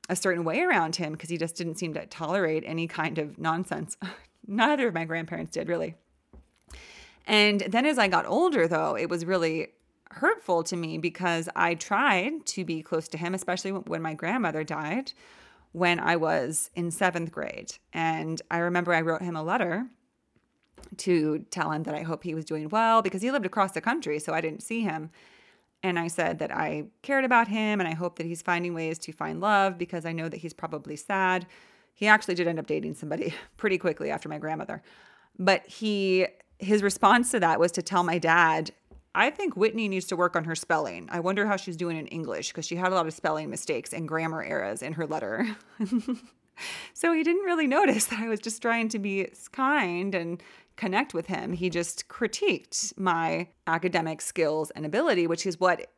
a 0.10 0.16
certain 0.16 0.44
way 0.44 0.62
around 0.62 0.96
him 0.96 1.12
because 1.12 1.30
he 1.30 1.38
just 1.38 1.56
didn't 1.56 1.76
seem 1.76 1.94
to 1.94 2.06
tolerate 2.08 2.64
any 2.66 2.88
kind 2.88 3.18
of 3.18 3.38
nonsense. 3.38 3.98
Neither 4.48 4.88
of 4.88 4.94
my 4.94 5.06
grandparents 5.06 5.52
did, 5.52 5.70
really. 5.70 5.96
And 7.26 7.62
then 7.62 7.86
as 7.86 7.98
I 7.98 8.08
got 8.08 8.26
older, 8.26 8.68
though, 8.68 8.96
it 8.96 9.10
was 9.10 9.26
really 9.26 9.70
hurtful 10.12 10.64
to 10.64 10.76
me 10.76 10.98
because 10.98 11.50
I 11.56 11.76
tried 11.76 12.46
to 12.48 12.66
be 12.66 12.82
close 12.82 13.08
to 13.10 13.18
him, 13.18 13.34
especially 13.34 13.72
when 13.72 14.02
my 14.02 14.14
grandmother 14.14 14.64
died 14.64 15.14
when 15.72 16.00
I 16.00 16.16
was 16.16 16.70
in 16.76 16.92
seventh 16.92 17.32
grade. 17.32 17.74
And 17.94 18.42
I 18.50 18.60
remember 18.60 18.94
I 18.94 19.02
wrote 19.02 19.22
him 19.22 19.36
a 19.36 19.44
letter 19.44 19.88
to 20.98 21.46
tell 21.50 21.72
him 21.72 21.84
that 21.84 21.96
I 21.96 22.04
hope 22.04 22.24
he 22.24 22.36
was 22.36 22.46
doing 22.46 22.70
well 22.70 23.02
because 23.02 23.22
he 23.22 23.32
lived 23.32 23.46
across 23.46 23.72
the 23.72 23.82
country, 23.82 24.20
so 24.20 24.34
I 24.34 24.42
didn't 24.42 24.62
see 24.62 24.82
him. 24.82 25.10
And 25.82 26.00
I 26.00 26.08
said 26.08 26.40
that 26.40 26.56
I 26.56 26.86
cared 27.02 27.26
about 27.26 27.48
him 27.48 27.82
and 27.82 27.88
I 27.88 27.94
hope 27.94 28.18
that 28.18 28.26
he's 28.26 28.42
finding 28.42 28.74
ways 28.74 29.00
to 29.00 29.12
find 29.12 29.42
love 29.42 29.78
because 29.78 30.06
I 30.06 30.14
know 30.14 30.30
that 30.30 30.38
he's 30.38 30.54
probably 30.54 30.96
sad. 30.96 31.46
He 31.94 32.08
actually 32.08 32.36
did 32.36 32.48
end 32.48 32.60
up 32.60 32.68
dating 32.68 32.94
somebody 32.94 33.34
pretty 33.58 33.78
quickly 33.78 34.10
after 34.10 34.30
my 34.30 34.38
grandmother. 34.38 34.82
But 35.38 35.66
he 35.66 36.28
his 36.60 36.84
response 36.84 37.32
to 37.32 37.40
that 37.40 37.60
was 37.60 37.72
to 37.74 37.82
tell 37.82 38.04
my 38.04 38.18
dad, 38.18 38.72
I 39.16 39.30
think 39.30 39.56
Whitney 39.56 39.88
needs 39.88 40.06
to 40.08 40.16
work 40.16 40.36
on 40.36 40.46
her 40.46 40.56
spelling. 40.56 41.08
I 41.12 41.20
wonder 41.20 41.46
how 41.46 41.56
she's 41.56 41.78
doing 41.78 41.98
in 41.98 42.08
English 42.08 42.50
because 42.50 42.66
she 42.66 42.76
had 42.76 42.92
a 42.92 42.96
lot 42.96 43.06
of 43.06 43.14
spelling 43.14 43.50
mistakes 43.50 43.94
and 43.94 44.08
grammar 44.08 44.44
errors 44.44 44.82
in 44.82 44.94
her 44.94 45.06
letter. 45.06 45.56
so 46.94 47.14
he 47.14 47.24
didn't 47.24 47.46
really 47.46 47.68
notice 47.68 48.06
that 48.06 48.20
I 48.20 48.28
was 48.28 48.40
just 48.40 48.62
trying 48.62 48.90
to 48.90 49.00
be 49.00 49.30
kind 49.52 50.16
and 50.16 50.42
connect 50.78 51.14
with 51.14 51.28
him. 51.28 51.54
He 51.54 51.70
just 51.70 52.08
critiqued 52.08 52.98
my 52.98 53.48
academic 53.68 54.22
skills 54.22 54.72
and 54.72 54.86
ability, 54.86 55.28
which 55.28 55.46
is 55.46 55.60
what 55.60 55.92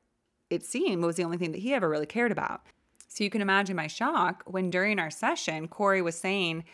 it 0.49 0.65
seemed 0.65 1.03
was 1.03 1.15
the 1.15 1.23
only 1.23 1.37
thing 1.37 1.53
that 1.53 1.61
he 1.61 1.73
ever 1.73 1.89
really 1.89 2.05
cared 2.05 2.31
about. 2.31 2.61
So 3.07 3.23
you 3.23 3.29
can 3.29 3.41
imagine 3.41 3.77
my 3.77 3.87
shock 3.87 4.43
when 4.45 4.69
during 4.69 4.99
our 4.99 5.09
session, 5.09 5.69
Corry 5.69 6.03
was 6.03 6.17
saying 6.17 6.65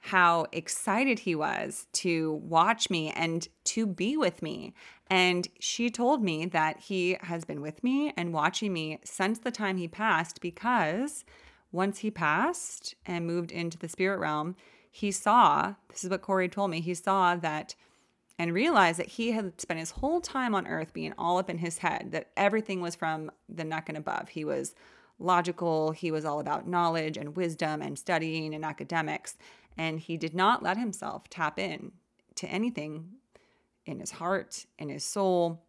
how 0.00 0.46
excited 0.52 1.20
he 1.20 1.34
was 1.34 1.86
to 1.92 2.34
watch 2.44 2.88
me 2.88 3.10
and 3.10 3.48
to 3.64 3.86
be 3.86 4.16
with 4.16 4.42
me. 4.42 4.72
And 5.10 5.48
she 5.58 5.90
told 5.90 6.22
me 6.22 6.46
that 6.46 6.80
he 6.80 7.16
has 7.22 7.44
been 7.44 7.60
with 7.60 7.82
me 7.82 8.12
and 8.16 8.32
watching 8.32 8.72
me 8.72 9.00
since 9.04 9.38
the 9.38 9.50
time 9.50 9.76
he 9.76 9.88
passed 9.88 10.40
because 10.40 11.24
once 11.72 11.98
he 11.98 12.10
passed 12.10 12.94
and 13.06 13.26
moved 13.26 13.52
into 13.52 13.78
the 13.78 13.88
spirit 13.88 14.18
realm, 14.18 14.54
he 14.90 15.10
saw 15.10 15.74
this 15.88 16.04
is 16.04 16.10
what 16.10 16.22
Corry 16.22 16.50
told 16.50 16.70
me 16.70 16.80
he 16.80 16.94
saw 16.94 17.36
that 17.36 17.74
and 18.38 18.54
realized 18.54 18.98
that 18.98 19.08
he 19.08 19.32
had 19.32 19.60
spent 19.60 19.80
his 19.80 19.90
whole 19.90 20.20
time 20.20 20.54
on 20.54 20.66
earth 20.66 20.92
being 20.92 21.12
all 21.18 21.38
up 21.38 21.50
in 21.50 21.58
his 21.58 21.78
head, 21.78 22.12
that 22.12 22.30
everything 22.36 22.80
was 22.80 22.94
from 22.94 23.30
the 23.48 23.64
neck 23.64 23.88
and 23.88 23.98
above. 23.98 24.28
He 24.28 24.44
was 24.44 24.74
logical, 25.18 25.90
he 25.90 26.12
was 26.12 26.24
all 26.24 26.38
about 26.38 26.68
knowledge 26.68 27.16
and 27.16 27.36
wisdom 27.36 27.82
and 27.82 27.98
studying 27.98 28.54
and 28.54 28.64
academics. 28.64 29.36
And 29.78 30.00
he 30.00 30.16
did 30.16 30.34
not 30.34 30.62
let 30.62 30.76
himself 30.76 31.30
tap 31.30 31.58
in 31.58 31.92
to 32.34 32.46
anything 32.48 33.06
in 33.86 34.00
his 34.00 34.10
heart, 34.10 34.66
in 34.78 34.88
his 34.90 35.04
soul. 35.04 35.64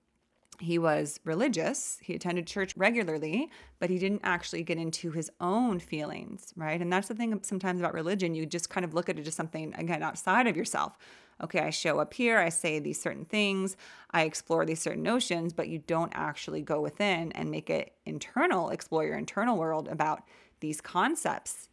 He 0.59 0.77
was 0.77 1.21
religious. 1.23 1.99
He 2.01 2.15
attended 2.15 2.47
church 2.47 2.73
regularly, 2.75 3.49
but 3.79 3.89
he 3.89 3.97
didn't 3.97 4.21
actually 4.23 4.63
get 4.63 4.77
into 4.77 5.11
his 5.11 5.31
own 5.39 5.79
feelings, 5.79 6.51
right? 6.57 6.81
And 6.81 6.91
that's 6.91 7.07
the 7.07 7.15
thing 7.15 7.39
sometimes 7.43 7.79
about 7.79 7.93
religion. 7.93 8.35
You 8.35 8.45
just 8.45 8.69
kind 8.69 8.83
of 8.83 8.93
look 8.93 9.07
at 9.07 9.17
it 9.17 9.27
as 9.27 9.35
something, 9.35 9.73
again, 9.77 10.03
outside 10.03 10.47
of 10.47 10.57
yourself 10.57 10.97
okay, 11.41 11.59
I 11.59 11.69
show 11.69 11.99
up 11.99 12.13
here, 12.13 12.37
I 12.37 12.49
say 12.49 12.79
these 12.79 13.01
certain 13.01 13.25
things, 13.25 13.77
I 14.11 14.23
explore 14.23 14.65
these 14.65 14.81
certain 14.81 15.03
notions, 15.03 15.53
but 15.53 15.69
you 15.69 15.79
don't 15.79 16.11
actually 16.13 16.61
go 16.61 16.81
within 16.81 17.31
and 17.33 17.49
make 17.49 17.69
it 17.69 17.93
internal, 18.05 18.69
explore 18.69 19.05
your 19.05 19.17
internal 19.17 19.57
world 19.57 19.87
about 19.87 20.23
these 20.59 20.81
concepts. 20.81 21.68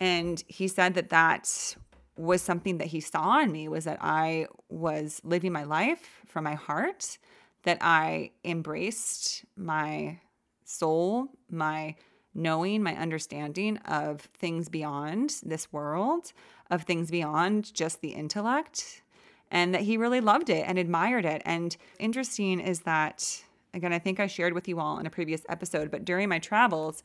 And 0.00 0.42
he 0.48 0.68
said 0.68 0.94
that 0.94 1.10
that 1.10 1.76
was 2.16 2.42
something 2.42 2.78
that 2.78 2.88
he 2.88 3.00
saw 3.00 3.40
in 3.40 3.50
me 3.50 3.68
was 3.68 3.84
that 3.84 3.98
I 4.00 4.46
was 4.68 5.20
living 5.24 5.52
my 5.52 5.64
life 5.64 6.20
from 6.26 6.44
my 6.44 6.54
heart, 6.54 7.18
that 7.62 7.78
I 7.80 8.32
embraced 8.44 9.44
my 9.56 10.18
soul, 10.64 11.28
my 11.50 11.94
knowing, 12.34 12.82
my 12.82 12.96
understanding 12.96 13.76
of 13.78 14.22
things 14.38 14.68
beyond 14.68 15.36
this 15.42 15.72
world, 15.72 16.32
of 16.70 16.82
things 16.82 17.10
beyond 17.10 17.72
just 17.74 18.00
the 18.00 18.10
intellect, 18.10 19.02
and 19.50 19.74
that 19.74 19.82
he 19.82 19.96
really 19.96 20.20
loved 20.20 20.48
it 20.48 20.64
and 20.66 20.78
admired 20.78 21.24
it. 21.24 21.42
And 21.44 21.76
interesting 21.98 22.58
is 22.58 22.80
that, 22.80 23.42
again, 23.74 23.92
I 23.92 23.98
think 23.98 24.18
I 24.18 24.26
shared 24.26 24.54
with 24.54 24.66
you 24.66 24.80
all 24.80 24.98
in 24.98 25.06
a 25.06 25.10
previous 25.10 25.42
episode, 25.48 25.90
but 25.90 26.04
during 26.04 26.28
my 26.28 26.38
travels, 26.38 27.02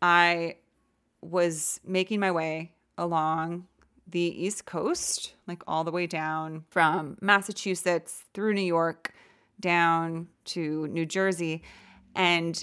I 0.00 0.56
was 1.22 1.80
making 1.84 2.20
my 2.20 2.30
way 2.30 2.72
along 2.98 3.66
the 4.06 4.20
East 4.20 4.66
Coast, 4.66 5.34
like 5.46 5.62
all 5.66 5.84
the 5.84 5.90
way 5.90 6.06
down 6.06 6.64
from 6.68 7.16
Massachusetts 7.20 8.24
through 8.34 8.54
New 8.54 8.60
York 8.60 9.12
down 9.60 10.28
to 10.44 10.86
New 10.88 11.06
Jersey. 11.06 11.62
And 12.14 12.62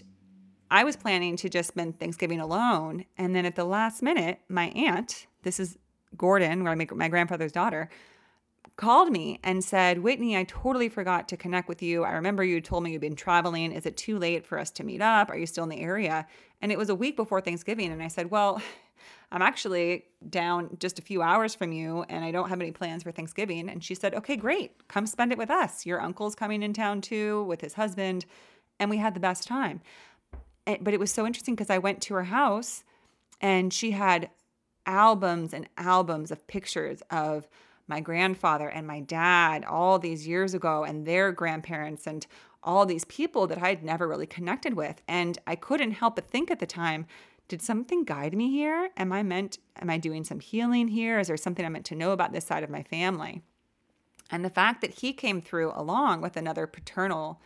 I 0.70 0.84
was 0.84 0.96
planning 0.96 1.38
to 1.38 1.50
just 1.50 1.70
spend 1.70 2.00
Thanksgiving 2.00 2.39
alone. 2.39 3.06
And 3.18 3.36
then 3.36 3.46
at 3.46 3.56
the 3.56 3.63
last 3.63 4.04
minute, 4.04 4.39
my 4.50 4.68
aunt, 4.70 5.25
this 5.44 5.60
is 5.60 5.78
Gordon, 6.16 6.62
my, 6.63 6.75
my 6.75 7.08
grandfather's 7.08 7.51
daughter, 7.51 7.89
called 8.80 9.12
me 9.12 9.40
and 9.44 9.62
said, 9.64 10.00
Whitney, 10.00 10.38
I 10.38 10.46
totally 10.46 10.88
forgot 10.88 11.28
to 11.28 11.38
connect 11.38 11.68
with 11.68 11.84
you. 11.84 12.06
I 12.06 12.14
remember 12.14 12.46
you 12.46 12.62
told 12.62 12.84
me 12.84 12.94
you'd 12.94 13.02
been 13.02 13.16
traveling. 13.16 13.74
Is 13.74 13.86
it 13.86 13.98
too 13.98 14.18
late 14.18 14.48
for 14.48 14.58
us 14.58 14.72
to 14.72 14.86
meet 14.86 15.02
up? 15.02 15.30
Are 15.30 15.38
you 15.38 15.46
still 15.46 15.66
in 15.66 15.70
the 15.70 15.82
area? 15.82 16.26
And 16.62 16.72
it 16.72 16.78
was 16.78 16.90
a 16.90 16.96
week 16.96 17.18
before 17.18 17.42
Thanksgiving. 17.42 17.92
And 17.92 18.02
I 18.02 18.08
said, 18.08 18.32
Well, 18.32 18.62
I'm 19.32 19.42
actually 19.42 20.06
down 20.28 20.78
just 20.80 20.98
a 20.98 21.04
few 21.04 21.22
hours 21.22 21.54
from 21.54 21.72
you 21.72 22.04
and 22.10 22.26
I 22.26 22.32
don't 22.32 22.50
have 22.50 22.60
any 22.60 22.72
plans 22.72 23.04
for 23.04 23.12
Thanksgiving. 23.12 23.70
And 23.70 23.84
she 23.84 23.94
said, 23.94 24.16
Okay, 24.16 24.38
great. 24.38 24.88
Come 24.88 25.06
spend 25.06 25.34
it 25.34 25.38
with 25.38 25.52
us. 25.52 25.86
Your 25.86 26.02
uncle's 26.02 26.34
coming 26.34 26.64
in 26.64 26.74
town 26.74 27.02
too 27.02 27.44
with 27.44 27.62
his 27.62 27.74
husband. 27.74 28.26
And 28.80 28.90
we 28.90 28.98
had 28.98 29.14
the 29.14 29.20
best 29.20 29.46
time. 29.46 29.82
Eh, 30.66 30.78
but 30.80 30.94
it 30.94 31.02
was 31.02 31.12
so 31.12 31.28
interesting 31.28 31.54
because 31.54 31.70
I 31.70 31.78
went 31.78 32.02
to 32.04 32.14
her 32.14 32.24
house 32.24 32.86
and 33.42 33.74
she 33.74 33.92
had 33.92 34.30
albums 34.86 35.54
and 35.54 35.68
albums 35.78 36.32
of 36.32 36.48
pictures 36.48 37.04
of 37.12 37.48
my 37.89 38.00
grandfather 38.00 38.69
and 38.69 38.86
my 38.88 39.00
dad 39.01 39.65
all 39.65 40.00
these 40.00 40.27
years 40.27 40.53
ago 40.53 40.84
and 40.84 41.05
their 41.05 41.31
grandparents 41.31 42.08
and 42.08 42.25
all 42.63 42.86
these 42.86 43.05
people 43.05 43.48
that 43.48 43.62
I'd 43.62 43.84
never 43.84 44.08
really 44.08 44.27
connected 44.27 44.75
with. 44.75 45.01
And 45.08 45.38
I 45.48 45.55
couldn't 45.55 45.91
help 45.91 46.15
but 46.15 46.29
think 46.29 46.51
at 46.51 46.60
the 46.60 46.65
time, 46.65 47.08
did 47.48 47.62
something 47.62 48.03
guide 48.03 48.36
me 48.36 48.51
here? 48.51 48.89
Am 48.96 49.12
I 49.12 49.24
meant, 49.24 49.58
am 49.81 49.89
I 49.89 49.98
doing 49.98 50.24
some 50.24 50.39
healing 50.39 50.89
here? 50.89 51.19
Is 51.19 51.27
there 51.27 51.38
something 51.38 51.65
I'm 51.65 51.74
meant 51.74 51.86
to 51.86 51.96
know 51.96 52.12
about 52.12 52.31
this 52.31 52.46
side 52.46 52.63
of 52.63 52.69
my 52.69 52.84
family? 52.84 53.41
And 54.29 54.46
the 54.46 54.51
fact 54.51 54.81
that 54.81 55.00
he 55.00 55.12
came 55.12 55.41
through 55.41 55.72
along 55.75 56.22
with 56.22 56.38
another 56.38 56.67
paternal 56.67 57.41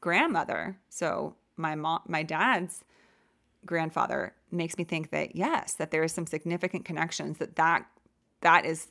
grandmother, 0.00 0.78
so 0.90 1.34
my 1.56 1.74
mom, 1.74 2.02
my 2.06 2.22
dad's 2.22 2.84
grandfather 3.64 4.34
makes 4.50 4.76
me 4.76 4.84
think 4.84 5.10
that 5.10 5.34
yes, 5.34 5.72
that 5.74 5.90
there 5.90 6.04
is 6.04 6.12
some 6.12 6.26
significant 6.26 6.84
connections 6.84 7.38
that 7.38 7.56
that 7.56 7.86
that 8.42 8.66
is 8.66 8.88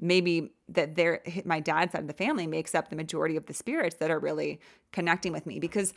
maybe 0.00 0.52
that 0.68 0.96
there 0.96 1.22
my 1.44 1.60
dad's 1.60 1.92
side 1.92 2.02
of 2.02 2.08
the 2.08 2.14
family 2.14 2.46
makes 2.46 2.74
up 2.74 2.88
the 2.90 2.96
majority 2.96 3.36
of 3.36 3.46
the 3.46 3.54
spirits 3.54 3.96
that 3.96 4.10
are 4.10 4.18
really 4.18 4.60
connecting 4.92 5.32
with 5.32 5.46
me 5.46 5.58
because 5.58 5.92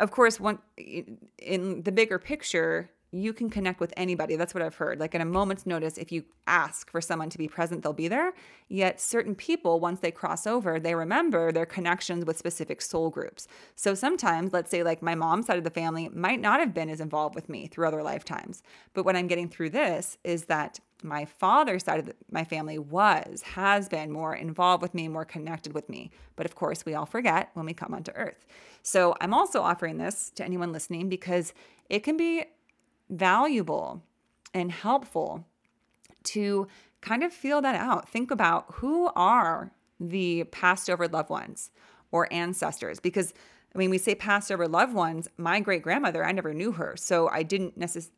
of 0.00 0.10
course 0.10 0.40
one 0.40 0.58
in 0.76 1.82
the 1.82 1.92
bigger 1.92 2.18
picture 2.18 2.90
you 3.14 3.32
can 3.32 3.48
connect 3.48 3.78
with 3.80 3.94
anybody. 3.96 4.34
That's 4.34 4.54
what 4.54 4.62
I've 4.62 4.74
heard. 4.74 4.98
Like 4.98 5.14
in 5.14 5.20
a 5.20 5.24
moment's 5.24 5.66
notice, 5.66 5.98
if 5.98 6.10
you 6.10 6.24
ask 6.46 6.90
for 6.90 7.00
someone 7.00 7.30
to 7.30 7.38
be 7.38 7.46
present, 7.46 7.82
they'll 7.82 7.92
be 7.92 8.08
there. 8.08 8.32
Yet 8.68 9.00
certain 9.00 9.34
people, 9.34 9.78
once 9.78 10.00
they 10.00 10.10
cross 10.10 10.46
over, 10.46 10.80
they 10.80 10.94
remember 10.94 11.52
their 11.52 11.66
connections 11.66 12.24
with 12.24 12.36
specific 12.36 12.82
soul 12.82 13.10
groups. 13.10 13.46
So 13.76 13.94
sometimes, 13.94 14.52
let's 14.52 14.70
say 14.70 14.82
like 14.82 15.00
my 15.00 15.14
mom's 15.14 15.46
side 15.46 15.58
of 15.58 15.64
the 15.64 15.70
family 15.70 16.08
might 16.08 16.40
not 16.40 16.60
have 16.60 16.74
been 16.74 16.90
as 16.90 17.00
involved 17.00 17.34
with 17.34 17.48
me 17.48 17.68
through 17.68 17.86
other 17.86 18.02
lifetimes. 18.02 18.62
But 18.94 19.04
what 19.04 19.16
I'm 19.16 19.28
getting 19.28 19.48
through 19.48 19.70
this 19.70 20.18
is 20.24 20.46
that 20.46 20.80
my 21.04 21.24
father's 21.26 21.84
side 21.84 22.00
of 22.00 22.06
the, 22.06 22.14
my 22.30 22.44
family 22.44 22.78
was, 22.78 23.42
has 23.42 23.88
been 23.88 24.10
more 24.10 24.34
involved 24.34 24.82
with 24.82 24.94
me, 24.94 25.06
more 25.06 25.24
connected 25.24 25.74
with 25.74 25.88
me. 25.88 26.10
But 26.34 26.46
of 26.46 26.54
course, 26.54 26.84
we 26.84 26.94
all 26.94 27.06
forget 27.06 27.50
when 27.54 27.66
we 27.66 27.74
come 27.74 27.94
onto 27.94 28.10
earth. 28.12 28.46
So 28.82 29.14
I'm 29.20 29.34
also 29.34 29.60
offering 29.60 29.98
this 29.98 30.30
to 30.36 30.44
anyone 30.44 30.72
listening 30.72 31.08
because 31.08 31.52
it 31.88 32.00
can 32.00 32.16
be 32.16 32.44
valuable 33.10 34.02
and 34.52 34.72
helpful 34.72 35.46
to 36.24 36.66
kind 37.00 37.22
of 37.22 37.32
feel 37.32 37.60
that 37.60 37.74
out. 37.74 38.08
Think 38.08 38.30
about 38.30 38.66
who 38.76 39.10
are 39.14 39.72
the 40.00 40.44
passed 40.44 40.88
over 40.88 41.06
loved 41.06 41.30
ones 41.30 41.70
or 42.10 42.32
ancestors 42.32 42.98
because 42.98 43.34
I 43.74 43.78
mean, 43.78 43.90
we 43.90 43.98
say 43.98 44.14
passed 44.14 44.52
over 44.52 44.68
loved 44.68 44.94
ones. 44.94 45.28
My 45.36 45.58
great 45.58 45.82
grandmother, 45.82 46.24
I 46.24 46.30
never 46.30 46.54
knew 46.54 46.72
her. 46.72 46.94
So 46.96 47.28
I 47.28 47.42
didn't 47.42 47.76
necessarily 47.76 48.14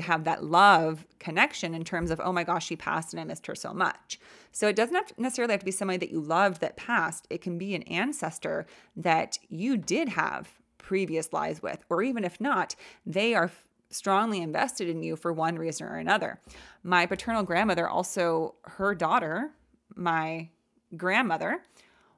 have 0.00 0.24
that 0.24 0.44
love 0.44 1.06
connection 1.18 1.74
in 1.74 1.84
terms 1.84 2.10
of, 2.10 2.20
oh 2.22 2.32
my 2.32 2.44
gosh, 2.44 2.66
she 2.66 2.76
passed 2.76 3.12
and 3.12 3.20
I 3.20 3.24
missed 3.24 3.46
her 3.46 3.54
so 3.54 3.72
much. 3.72 4.18
So 4.52 4.68
it 4.68 4.76
doesn't 4.76 5.18
necessarily 5.18 5.52
have 5.52 5.60
to 5.60 5.66
be 5.66 5.70
somebody 5.70 5.98
that 5.98 6.10
you 6.10 6.20
loved 6.20 6.60
that 6.60 6.76
passed. 6.76 7.26
It 7.30 7.42
can 7.42 7.58
be 7.58 7.74
an 7.74 7.82
ancestor 7.82 8.66
that 8.96 9.38
you 9.48 9.76
did 9.76 10.10
have 10.10 10.48
previous 10.78 11.32
lives 11.32 11.62
with, 11.62 11.84
or 11.88 12.02
even 12.02 12.24
if 12.24 12.40
not, 12.40 12.76
they 13.04 13.34
are 13.34 13.50
strongly 13.90 14.40
invested 14.40 14.88
in 14.88 15.02
you 15.02 15.16
for 15.16 15.32
one 15.32 15.56
reason 15.56 15.86
or 15.86 15.96
another. 15.96 16.40
My 16.82 17.06
paternal 17.06 17.42
grandmother, 17.42 17.88
also 17.88 18.54
her 18.64 18.94
daughter, 18.94 19.50
my 19.94 20.48
grandmother, 20.96 21.62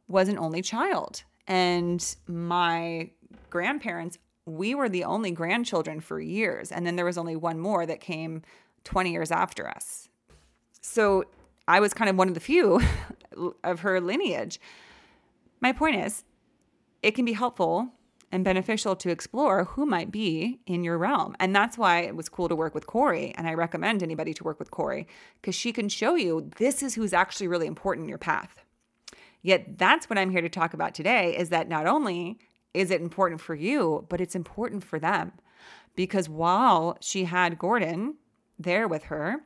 was 0.07 0.29
an 0.29 0.39
only 0.39 0.63
child. 0.63 1.25
And 1.47 2.05
my 2.27 3.11
grandparents, 3.51 4.19
we 4.49 4.75
were 4.75 4.89
the 4.89 5.05
only 5.05 5.31
grandchildren 5.31 6.01
for 6.01 6.21
years. 6.21 6.73
And 6.73 6.87
then 6.87 6.97
there 6.97 7.05
was 7.05 7.19
only 7.19 7.37
one 7.37 7.59
more 7.59 7.87
that 7.87 8.01
came 8.01 8.43
20 8.85 9.13
years 9.13 9.31
after 9.31 9.69
us. 9.69 10.09
So 10.81 11.25
I 11.67 11.81
was 11.81 11.93
kind 11.93 12.09
of 12.09 12.17
one 12.17 12.29
of 12.29 12.35
the 12.35 12.41
few 12.41 12.81
of 13.65 13.81
her 13.81 14.01
lineage. 14.01 14.61
My 15.61 15.73
point 15.73 15.97
is, 15.97 16.25
it 17.03 17.13
can 17.13 17.25
be 17.25 17.35
helpful 17.35 17.93
and 18.31 18.45
beneficial 18.45 18.95
to 18.97 19.11
explore 19.11 19.65
who 19.65 19.87
might 19.87 20.11
be 20.11 20.61
in 20.67 20.85
your 20.85 20.99
realm. 20.99 21.35
And 21.41 21.55
that's 21.55 21.79
why 21.79 22.01
it 22.01 22.15
was 22.15 22.29
cool 22.29 22.49
to 22.49 22.57
work 22.57 22.75
with 22.75 22.87
Corry. 22.87 23.33
And 23.37 23.47
I 23.47 23.55
recommend 23.55 24.03
anybody 24.03 24.35
to 24.35 24.45
work 24.45 24.59
with 24.59 24.71
Corry 24.71 25.07
because 25.41 25.55
she 25.55 25.73
can 25.73 25.89
show 25.89 26.15
you 26.15 26.51
this 26.59 26.83
is 26.83 26.95
who's 26.95 27.13
actually 27.13 27.49
really 27.49 27.67
important 27.67 28.05
in 28.05 28.09
your 28.09 28.19
path. 28.19 28.65
Yet 29.41 29.79
that's 29.79 30.11
what 30.11 30.19
I'm 30.19 30.31
here 30.31 30.43
to 30.43 30.49
talk 30.49 30.75
about 30.75 30.95
today 30.95 31.37
is 31.37 31.49
that 31.51 31.69
not 31.69 31.87
only 31.87 32.39
is 32.75 32.91
it 32.91 33.01
important 33.01 33.41
for 33.41 33.55
you, 33.55 34.07
but 34.09 34.21
it's 34.21 34.35
important 34.35 34.85
for 34.85 34.99
them. 34.99 35.33
Because 35.97 36.29
while 36.29 36.97
she 37.01 37.25
had 37.25 37.59
Gordon 37.59 38.15
there 38.59 38.87
with 38.87 39.05
her, 39.05 39.41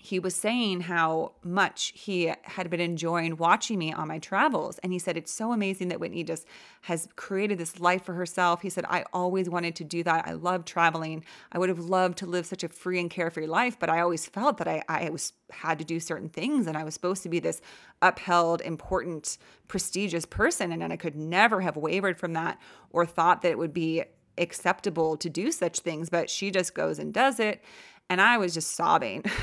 he 0.00 0.20
was 0.20 0.36
saying 0.36 0.82
how 0.82 1.32
much 1.42 1.92
he 1.96 2.32
had 2.42 2.70
been 2.70 2.80
enjoying 2.80 3.36
watching 3.36 3.80
me 3.80 3.92
on 3.92 4.06
my 4.06 4.20
travels. 4.20 4.78
And 4.78 4.92
he 4.92 4.98
said, 5.00 5.16
It's 5.16 5.32
so 5.32 5.52
amazing 5.52 5.88
that 5.88 5.98
Whitney 5.98 6.22
just 6.22 6.46
has 6.82 7.08
created 7.16 7.58
this 7.58 7.80
life 7.80 8.04
for 8.04 8.14
herself. 8.14 8.62
He 8.62 8.70
said, 8.70 8.84
I 8.88 9.04
always 9.12 9.50
wanted 9.50 9.74
to 9.74 9.84
do 9.84 10.04
that. 10.04 10.28
I 10.28 10.32
love 10.34 10.64
traveling. 10.64 11.24
I 11.50 11.58
would 11.58 11.68
have 11.68 11.80
loved 11.80 12.16
to 12.18 12.26
live 12.26 12.46
such 12.46 12.62
a 12.62 12.68
free 12.68 13.00
and 13.00 13.10
carefree 13.10 13.48
life, 13.48 13.76
but 13.76 13.90
I 13.90 14.00
always 14.00 14.24
felt 14.24 14.58
that 14.58 14.68
I, 14.68 14.84
I 14.88 15.10
was 15.10 15.32
had 15.50 15.80
to 15.80 15.84
do 15.84 15.98
certain 15.98 16.28
things 16.28 16.68
and 16.68 16.76
I 16.76 16.84
was 16.84 16.94
supposed 16.94 17.24
to 17.24 17.28
be 17.28 17.40
this 17.40 17.60
upheld, 18.00 18.60
important, 18.60 19.36
prestigious 19.66 20.24
person. 20.24 20.70
And 20.70 20.80
then 20.80 20.92
I 20.92 20.96
could 20.96 21.16
never 21.16 21.60
have 21.60 21.76
wavered 21.76 22.20
from 22.20 22.34
that 22.34 22.60
or 22.90 23.04
thought 23.04 23.42
that 23.42 23.50
it 23.50 23.58
would 23.58 23.74
be 23.74 24.04
acceptable 24.36 25.16
to 25.16 25.28
do 25.28 25.50
such 25.50 25.80
things. 25.80 26.08
But 26.08 26.30
she 26.30 26.52
just 26.52 26.72
goes 26.72 27.00
and 27.00 27.12
does 27.12 27.40
it. 27.40 27.64
And 28.08 28.20
I 28.20 28.38
was 28.38 28.54
just 28.54 28.76
sobbing. 28.76 29.24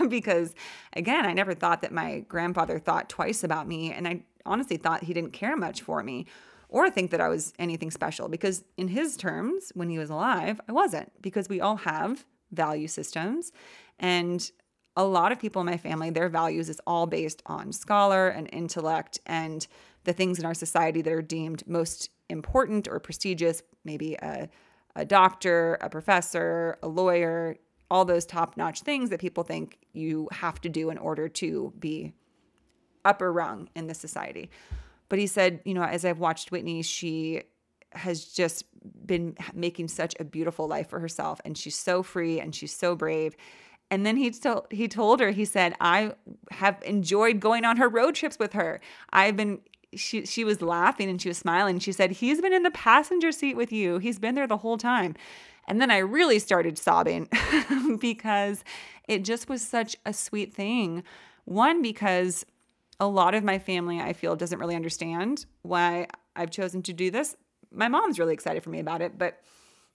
because, 0.08 0.54
again, 0.94 1.26
I 1.26 1.32
never 1.32 1.54
thought 1.54 1.82
that 1.82 1.92
my 1.92 2.20
grandfather 2.20 2.78
thought 2.78 3.08
twice 3.08 3.44
about 3.44 3.68
me. 3.68 3.92
And 3.92 4.06
I 4.06 4.22
honestly 4.46 4.76
thought 4.76 5.04
he 5.04 5.14
didn't 5.14 5.32
care 5.32 5.56
much 5.56 5.82
for 5.82 6.02
me 6.02 6.26
or 6.68 6.90
think 6.90 7.10
that 7.10 7.20
I 7.20 7.28
was 7.28 7.52
anything 7.58 7.90
special 7.90 8.28
because, 8.28 8.64
in 8.76 8.88
his 8.88 9.16
terms, 9.16 9.72
when 9.74 9.90
he 9.90 9.98
was 9.98 10.10
alive, 10.10 10.60
I 10.68 10.72
wasn't 10.72 11.12
because 11.22 11.48
we 11.48 11.60
all 11.60 11.76
have 11.76 12.26
value 12.50 12.88
systems. 12.88 13.52
And 13.98 14.50
a 14.96 15.04
lot 15.04 15.32
of 15.32 15.38
people 15.38 15.60
in 15.60 15.66
my 15.66 15.76
family, 15.76 16.10
their 16.10 16.28
values 16.28 16.68
is 16.68 16.80
all 16.86 17.06
based 17.06 17.42
on 17.46 17.72
scholar 17.72 18.28
and 18.28 18.48
intellect 18.52 19.18
and 19.26 19.66
the 20.04 20.12
things 20.12 20.38
in 20.38 20.44
our 20.44 20.54
society 20.54 21.02
that 21.02 21.12
are 21.12 21.22
deemed 21.22 21.66
most 21.66 22.10
important 22.28 22.86
or 22.88 23.00
prestigious, 23.00 23.62
maybe 23.84 24.14
a, 24.14 24.48
a 24.94 25.04
doctor, 25.04 25.78
a 25.80 25.88
professor, 25.88 26.78
a 26.82 26.88
lawyer, 26.88 27.56
all 27.90 28.04
those 28.04 28.24
top 28.24 28.56
notch 28.56 28.80
things 28.82 29.10
that 29.10 29.20
people 29.20 29.44
think 29.44 29.78
you 29.92 30.28
have 30.32 30.60
to 30.62 30.68
do 30.68 30.90
in 30.90 30.98
order 30.98 31.28
to 31.28 31.72
be 31.78 32.14
upper 33.04 33.32
rung 33.32 33.68
in 33.74 33.86
the 33.86 33.94
society. 33.94 34.50
But 35.08 35.18
he 35.18 35.26
said, 35.26 35.60
you 35.64 35.74
know, 35.74 35.82
as 35.82 36.04
I've 36.04 36.18
watched 36.18 36.50
Whitney, 36.50 36.82
she 36.82 37.42
has 37.92 38.24
just 38.24 38.64
been 39.06 39.36
making 39.54 39.88
such 39.88 40.14
a 40.18 40.24
beautiful 40.24 40.66
life 40.66 40.88
for 40.88 40.98
herself 40.98 41.40
and 41.44 41.56
she's 41.56 41.76
so 41.76 42.02
free 42.02 42.40
and 42.40 42.54
she's 42.54 42.74
so 42.74 42.96
brave. 42.96 43.36
And 43.90 44.04
then 44.04 44.16
he 44.16 44.30
told 44.30 44.66
he 44.70 44.88
told 44.88 45.20
her 45.20 45.30
he 45.30 45.44
said 45.44 45.74
I 45.80 46.14
have 46.50 46.82
enjoyed 46.84 47.38
going 47.38 47.64
on 47.64 47.76
her 47.76 47.88
road 47.88 48.14
trips 48.14 48.38
with 48.38 48.54
her. 48.54 48.80
I've 49.12 49.36
been 49.36 49.60
she 49.96 50.26
she 50.26 50.44
was 50.44 50.62
laughing 50.62 51.08
and 51.08 51.20
she 51.20 51.28
was 51.28 51.38
smiling. 51.38 51.78
She 51.78 51.92
said 51.92 52.12
he's 52.12 52.40
been 52.40 52.52
in 52.52 52.62
the 52.62 52.70
passenger 52.70 53.32
seat 53.32 53.56
with 53.56 53.72
you. 53.72 53.98
He's 53.98 54.18
been 54.18 54.34
there 54.34 54.46
the 54.46 54.58
whole 54.58 54.78
time. 54.78 55.14
And 55.66 55.80
then 55.80 55.90
I 55.90 55.98
really 55.98 56.38
started 56.38 56.76
sobbing 56.76 57.28
because 58.00 58.64
it 59.08 59.24
just 59.24 59.48
was 59.48 59.62
such 59.62 59.96
a 60.04 60.12
sweet 60.12 60.52
thing. 60.52 61.02
One 61.44 61.82
because 61.82 62.44
a 63.00 63.06
lot 63.06 63.34
of 63.34 63.42
my 63.42 63.58
family 63.58 64.00
I 64.00 64.12
feel 64.12 64.36
doesn't 64.36 64.58
really 64.58 64.76
understand 64.76 65.46
why 65.62 66.06
I've 66.36 66.50
chosen 66.50 66.82
to 66.82 66.92
do 66.92 67.10
this. 67.10 67.36
My 67.70 67.88
mom's 67.88 68.18
really 68.18 68.34
excited 68.34 68.62
for 68.62 68.70
me 68.70 68.78
about 68.78 69.02
it, 69.02 69.18
but 69.18 69.40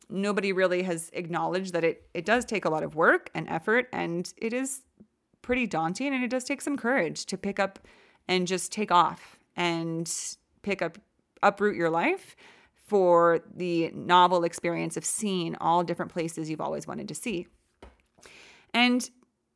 nobody 0.10 0.52
really 0.52 0.84
has 0.84 1.10
acknowledged 1.14 1.74
that 1.74 1.84
it 1.84 2.08
it 2.14 2.26
does 2.26 2.46
take 2.46 2.66
a 2.66 2.70
lot 2.70 2.84
of 2.84 2.96
work 2.96 3.30
and 3.36 3.48
effort 3.48 3.88
and 3.94 4.34
it 4.38 4.54
is 4.54 4.82
pretty 5.42 5.68
daunting 5.68 6.14
and 6.14 6.24
it 6.24 6.30
does 6.30 6.44
take 6.44 6.62
some 6.62 6.78
courage 6.78 7.26
to 7.26 7.38
pick 7.38 7.60
up 7.60 7.80
and 8.28 8.48
just 8.48 8.72
take 8.72 8.92
off 8.92 9.39
and 9.60 10.12
pick 10.64 10.82
up 10.82 10.98
uproot 11.44 11.76
your 11.76 11.90
life 11.90 12.36
for 12.74 13.42
the 13.56 13.92
novel 13.94 14.44
experience 14.44 14.98
of 14.98 15.06
seeing 15.06 15.56
all 15.58 15.84
different 15.84 16.12
places 16.12 16.50
you've 16.50 16.62
always 16.62 16.88
wanted 16.88 17.08
to 17.08 17.14
see. 17.14 17.46
And 18.74 19.08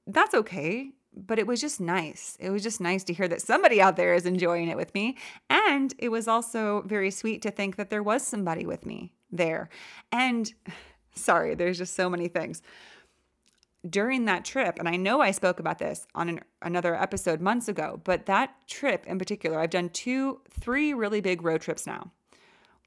that's 0.05 0.35
okay, 0.35 0.91
but 1.15 1.39
it 1.39 1.47
was 1.47 1.59
just 1.59 1.81
nice. 1.81 2.37
It 2.39 2.51
was 2.51 2.61
just 2.61 2.79
nice 2.79 3.03
to 3.05 3.13
hear 3.13 3.27
that 3.27 3.41
somebody 3.41 3.81
out 3.81 3.95
there 3.95 4.13
is 4.13 4.25
enjoying 4.25 4.67
it 4.67 4.77
with 4.77 4.93
me. 4.93 5.17
And 5.49 5.93
it 5.97 6.09
was 6.09 6.27
also 6.27 6.83
very 6.85 7.09
sweet 7.09 7.41
to 7.41 7.51
think 7.51 7.77
that 7.77 7.89
there 7.89 8.03
was 8.03 8.21
somebody 8.21 8.65
with 8.65 8.85
me 8.85 9.13
there. 9.31 9.69
And 10.11 10.53
sorry, 11.15 11.55
there's 11.55 11.77
just 11.77 11.95
so 11.95 12.09
many 12.09 12.27
things. 12.27 12.61
During 13.89 14.25
that 14.25 14.45
trip, 14.45 14.79
and 14.79 14.87
I 14.87 14.95
know 14.95 15.19
I 15.19 15.31
spoke 15.31 15.59
about 15.59 15.77
this 15.77 16.07
on 16.15 16.29
an, 16.29 16.39
another 16.61 16.95
episode 16.95 17.41
months 17.41 17.67
ago, 17.67 17.99
but 18.03 18.25
that 18.27 18.55
trip 18.67 19.05
in 19.05 19.19
particular, 19.19 19.59
I've 19.59 19.71
done 19.71 19.89
two, 19.89 20.39
three 20.49 20.93
really 20.93 21.19
big 21.19 21.43
road 21.43 21.61
trips 21.61 21.85
now. 21.85 22.11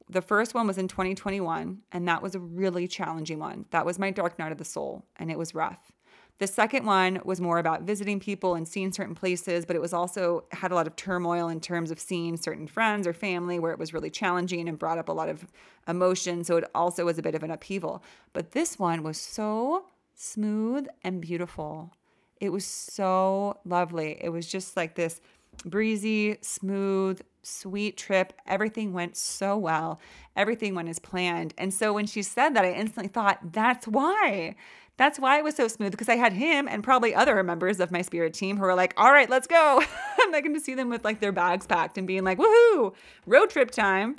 The 0.09 0.23
first 0.23 0.55
one 0.55 0.67
was 0.67 0.79
in 0.79 0.89
2021, 0.89 1.83
and 1.93 2.09
that 2.09 2.23
was 2.23 2.35
a 2.35 2.39
really 2.41 2.89
challenging 2.89 3.39
one. 3.39 3.67
That 3.71 3.85
was 3.85 3.99
my 3.99 4.11
dark 4.11 4.39
night 4.39 4.53
of 4.53 4.59
the 4.59 4.65
soul, 4.65 5.05
and 5.17 5.31
it 5.31 5.39
was 5.39 5.55
rough. 5.55 5.93
The 6.39 6.47
second 6.47 6.85
one 6.85 7.21
was 7.25 7.41
more 7.41 7.59
about 7.59 7.83
visiting 7.83 8.21
people 8.21 8.55
and 8.55 8.69
seeing 8.69 8.93
certain 8.93 9.15
places, 9.15 9.65
but 9.65 9.75
it 9.75 9.81
was 9.81 9.95
also 9.95 10.45
had 10.53 10.71
a 10.71 10.75
lot 10.75 10.87
of 10.87 10.95
turmoil 10.95 11.49
in 11.49 11.61
terms 11.61 11.91
of 11.91 11.99
seeing 11.99 12.37
certain 12.37 12.67
friends 12.67 13.07
or 13.07 13.15
family 13.15 13.59
where 13.59 13.73
it 13.73 13.79
was 13.79 13.95
really 13.95 14.11
challenging 14.11 14.69
and 14.69 14.79
brought 14.79 14.99
up 14.99 15.09
a 15.09 15.13
lot 15.13 15.31
of 15.31 15.47
emotion. 15.89 16.45
So 16.45 16.59
it 16.59 16.65
also 16.75 17.07
was 17.07 17.17
a 17.17 17.23
bit 17.23 17.35
of 17.35 17.43
an 17.43 17.51
upheaval. 17.51 18.03
But 18.35 18.53
this 18.53 18.79
one 18.79 19.03
was 19.03 19.19
so 19.19 19.87
smooth 20.17 20.87
and 21.05 21.21
beautiful. 21.21 21.93
It 22.41 22.51
was 22.51 22.65
so 22.65 23.59
lovely. 23.65 24.19
It 24.21 24.31
was 24.31 24.47
just 24.47 24.77
like 24.77 24.95
this 24.95 25.21
breezy, 25.65 26.39
smooth, 26.41 27.21
sweet 27.43 27.97
trip. 27.97 28.33
Everything 28.47 28.93
went 28.93 29.17
so 29.17 29.57
well. 29.57 30.01
Everything 30.35 30.75
went 30.75 30.89
as 30.89 30.99
planned. 30.99 31.55
And 31.57 31.73
so 31.73 31.93
when 31.93 32.07
she 32.07 32.23
said 32.23 32.51
that, 32.51 32.65
I 32.65 32.73
instantly 32.73 33.09
thought, 33.09 33.53
that's 33.53 33.87
why. 33.87 34.57
That's 34.97 35.19
why 35.19 35.39
it 35.39 35.45
was 35.45 35.55
so 35.55 35.69
smooth 35.69 35.91
because 35.91 36.09
I 36.09 36.17
had 36.17 36.33
him 36.33 36.67
and 36.67 36.83
probably 36.83 37.15
other 37.15 37.43
members 37.43 37.81
of 37.81 37.91
my 37.91 38.01
spirit 38.01 38.33
team 38.33 38.57
who 38.57 38.63
were 38.63 38.75
like, 38.75 38.95
all 38.97 39.13
right, 39.13 39.29
let's 39.29 39.47
go. 39.47 39.83
I'm 40.21 40.31
not 40.31 40.43
going 40.43 40.55
to 40.55 40.61
see 40.61 40.75
them 40.75 40.89
with 40.89 41.05
like 41.05 41.21
their 41.21 41.33
bags 41.33 41.67
packed 41.67 41.99
and 41.99 42.07
being 42.07 42.25
like, 42.25 42.39
woohoo, 42.39 42.95
road 43.27 43.51
trip 43.51 43.71
time. 43.71 44.17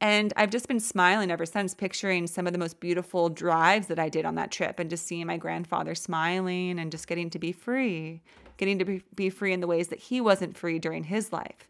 And 0.00 0.32
I've 0.36 0.50
just 0.50 0.66
been 0.66 0.80
smiling 0.80 1.30
ever 1.30 1.44
since, 1.44 1.74
picturing 1.74 2.26
some 2.26 2.46
of 2.46 2.54
the 2.54 2.58
most 2.58 2.80
beautiful 2.80 3.28
drives 3.28 3.88
that 3.88 3.98
I 3.98 4.08
did 4.08 4.24
on 4.24 4.34
that 4.36 4.50
trip 4.50 4.78
and 4.78 4.88
just 4.88 5.06
seeing 5.06 5.26
my 5.26 5.36
grandfather 5.36 5.94
smiling 5.94 6.78
and 6.78 6.90
just 6.90 7.06
getting 7.06 7.28
to 7.30 7.38
be 7.38 7.52
free, 7.52 8.22
getting 8.56 8.78
to 8.78 9.00
be, 9.14 9.30
free 9.30 9.52
in 9.52 9.60
the 9.60 9.66
ways 9.66 9.88
that 9.88 9.98
he 9.98 10.20
wasn't 10.20 10.56
free 10.56 10.78
during 10.78 11.04
his 11.04 11.32
life. 11.32 11.68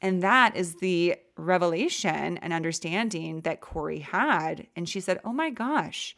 And 0.00 0.22
that 0.22 0.56
is 0.56 0.76
the 0.76 1.16
revelation 1.36 2.38
and 2.38 2.52
understanding 2.52 3.40
that 3.40 3.60
Corry 3.60 4.02
had. 4.02 4.68
And 4.76 4.88
she 4.88 5.00
said, 5.00 5.20
Oh 5.24 5.32
my 5.32 5.50
gosh, 5.50 6.16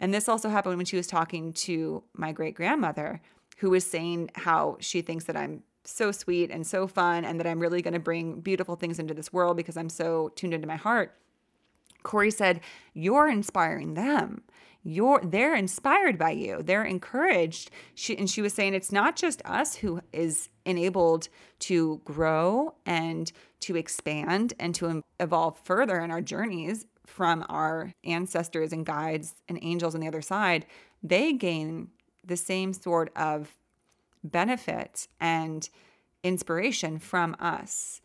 and 0.00 0.14
this 0.14 0.28
also 0.28 0.48
happened 0.48 0.78
when 0.78 0.86
she 0.86 0.96
was 0.96 1.06
talking 1.06 1.52
to 1.52 2.02
my 2.14 2.32
great 2.32 2.54
grandmother, 2.54 3.20
who 3.58 3.70
was 3.70 3.84
saying 3.84 4.30
how 4.34 4.78
she 4.80 5.02
thinks 5.02 5.24
that 5.24 5.36
I'm 5.36 5.62
so 5.90 6.12
sweet 6.12 6.50
and 6.50 6.66
so 6.66 6.86
fun 6.86 7.24
and 7.24 7.38
that 7.40 7.46
I'm 7.46 7.60
really 7.60 7.82
going 7.82 7.94
to 7.94 8.00
bring 8.00 8.40
beautiful 8.40 8.76
things 8.76 8.98
into 8.98 9.14
this 9.14 9.32
world 9.32 9.56
because 9.56 9.76
I'm 9.76 9.88
so 9.88 10.30
tuned 10.30 10.54
into 10.54 10.66
my 10.66 10.76
heart. 10.76 11.16
Corry 12.02 12.32
said, 12.32 12.60
You're 12.94 13.28
inspiring 13.28 13.94
them. 13.94 14.42
You're 14.82 15.20
they're 15.22 15.54
inspired 15.54 16.16
by 16.18 16.30
you. 16.30 16.62
They're 16.62 16.84
encouraged. 16.84 17.70
She 17.94 18.16
and 18.16 18.30
she 18.30 18.40
was 18.40 18.54
saying 18.54 18.72
it's 18.72 18.92
not 18.92 19.14
just 19.14 19.42
us 19.44 19.76
who 19.76 20.00
is 20.12 20.48
enabled 20.64 21.28
to 21.60 22.00
grow 22.04 22.74
and 22.86 23.30
to 23.60 23.76
expand 23.76 24.54
and 24.58 24.74
to 24.76 25.02
evolve 25.18 25.58
further 25.58 26.00
in 26.00 26.10
our 26.10 26.22
journeys 26.22 26.86
from 27.06 27.44
our 27.48 27.92
ancestors 28.04 28.72
and 28.72 28.86
guides 28.86 29.34
and 29.48 29.58
angels 29.60 29.94
on 29.94 30.00
the 30.00 30.08
other 30.08 30.22
side, 30.22 30.64
they 31.02 31.32
gain 31.32 31.88
the 32.24 32.36
same 32.36 32.72
sort 32.72 33.12
of 33.16 33.54
benefit 34.22 35.08
and 35.20 35.68
inspiration 36.22 36.98
from 36.98 37.36
us. 37.38 38.00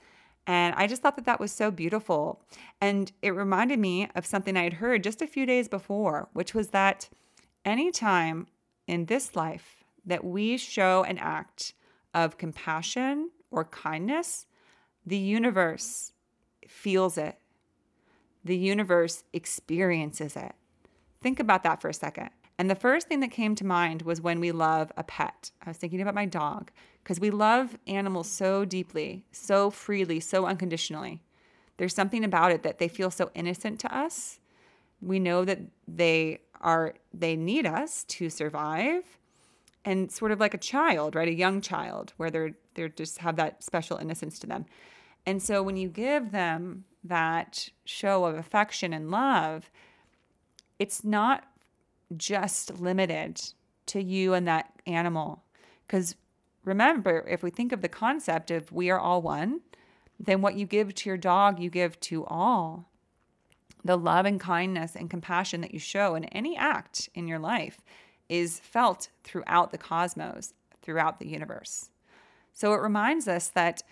And 0.48 0.76
I 0.76 0.88
just 0.88 1.02
thought 1.02 1.16
that 1.16 1.26
that 1.26 1.40
was 1.40 1.52
so 1.52 1.72
beautiful. 1.72 2.42
And 2.80 3.12
it 3.22 3.32
reminded 3.32 3.80
me 3.80 4.10
of 4.16 4.26
something 4.26 4.56
I 4.56 4.64
had 4.64 4.74
heard 4.74 5.04
just 5.04 5.22
a 5.22 5.28
few 5.28 5.46
days 5.46 5.68
before, 5.68 6.30
which 6.34 6.54
was 6.54 6.70
that 6.70 7.10
anytime 7.64 8.48
in 8.88 9.06
this 9.06 9.36
life 9.36 9.84
that 10.06 10.24
we 10.24 10.58
show 10.58 11.04
an 11.04 11.18
act 11.18 11.74
of 12.14 12.38
compassion 12.38 13.32
or 13.50 13.66
kindness, 13.66 14.46
the 15.06 15.18
universe 15.18 16.14
feels 16.68 17.18
it 17.18 17.40
the 18.46 18.56
universe 18.56 19.24
experiences 19.34 20.36
it. 20.38 20.54
Think 21.22 21.40
about 21.40 21.64
that 21.64 21.82
for 21.82 21.90
a 21.90 21.94
second. 21.94 22.30
And 22.58 22.70
the 22.70 22.76
first 22.76 23.08
thing 23.08 23.20
that 23.20 23.32
came 23.32 23.56
to 23.56 23.66
mind 23.66 24.04
was 24.04 24.22
when 24.22 24.40
we 24.40 24.52
love 24.52 24.92
a 24.96 25.04
pet. 25.04 25.52
I 25.66 25.70
was 25.70 25.78
thinking 25.78 26.02
about 26.02 26.16
my 26.16 26.26
dog 26.26 26.72
because 27.04 27.20
we 27.20 27.30
love 27.30 27.78
animals 27.86 28.30
so 28.30 28.64
deeply, 28.66 29.26
so 29.32 29.70
freely, 29.70 30.20
so 30.20 30.46
unconditionally. 30.46 31.22
There's 31.78 31.94
something 31.94 32.24
about 32.24 32.52
it 32.52 32.64
that 32.64 32.80
they 32.80 32.88
feel 32.88 33.12
so 33.12 33.30
innocent 33.36 33.80
to 33.82 33.96
us. 33.96 34.40
We 35.02 35.20
know 35.20 35.44
that 35.44 35.60
they 35.88 36.40
are 36.62 36.94
they 37.14 37.36
need 37.36 37.66
us 37.66 38.06
to 38.06 38.30
survive 38.30 39.18
and 39.84 40.12
sort 40.12 40.32
of 40.32 40.40
like 40.40 40.54
a 40.54 40.58
child, 40.58 41.16
right? 41.16 41.28
A 41.28 41.34
young 41.34 41.62
child 41.62 42.14
where 42.18 42.32
they're 42.32 42.54
they're 42.76 42.90
just 42.90 43.20
have 43.20 43.36
that 43.36 43.64
special 43.64 43.98
innocence 43.98 44.40
to 44.40 44.48
them. 44.48 44.66
And 45.26 45.42
so 45.44 45.62
when 45.62 45.76
you 45.76 45.90
give 45.90 46.32
them 46.32 46.86
that 47.04 47.70
show 47.84 48.26
of 48.26 48.36
affection 48.36 48.94
and 48.94 49.12
love, 49.12 49.70
it's 50.80 51.04
not 51.04 51.46
just 52.16 52.80
limited 52.80 53.42
to 53.88 54.02
you 54.02 54.34
and 54.34 54.48
that 54.48 54.72
animal. 54.86 55.44
Because 55.86 56.16
remember, 56.64 57.26
if 57.28 57.44
we 57.44 57.50
think 57.50 57.72
of 57.72 57.82
the 57.82 57.90
concept 57.90 58.52
of 58.52 58.72
we 58.72 58.90
are 58.90 59.00
all 59.00 59.22
one, 59.22 59.62
then 60.20 60.42
what 60.42 60.56
you 60.56 60.66
give 60.66 60.96
to 60.96 61.10
your 61.10 61.18
dog, 61.18 61.60
you 61.60 61.70
give 61.70 62.00
to 62.02 62.26
all. 62.26 62.90
The 63.84 63.98
love 63.98 64.26
and 64.26 64.40
kindness 64.40 64.96
and 64.96 65.10
compassion 65.10 65.62
that 65.62 65.74
you 65.74 65.80
show 65.80 66.16
in 66.16 66.26
any 66.26 66.58
act 66.58 67.10
in 67.14 67.28
your 67.28 67.40
life 67.40 67.82
is 68.28 68.60
felt 68.60 69.10
throughout 69.24 69.72
the 69.72 69.78
cosmos, 69.78 70.54
throughout 70.82 71.20
the 71.20 71.28
universe. 71.28 71.90
So 72.54 72.74
it 72.74 72.82
reminds 72.82 73.28
us 73.28 73.50
that 73.50 73.84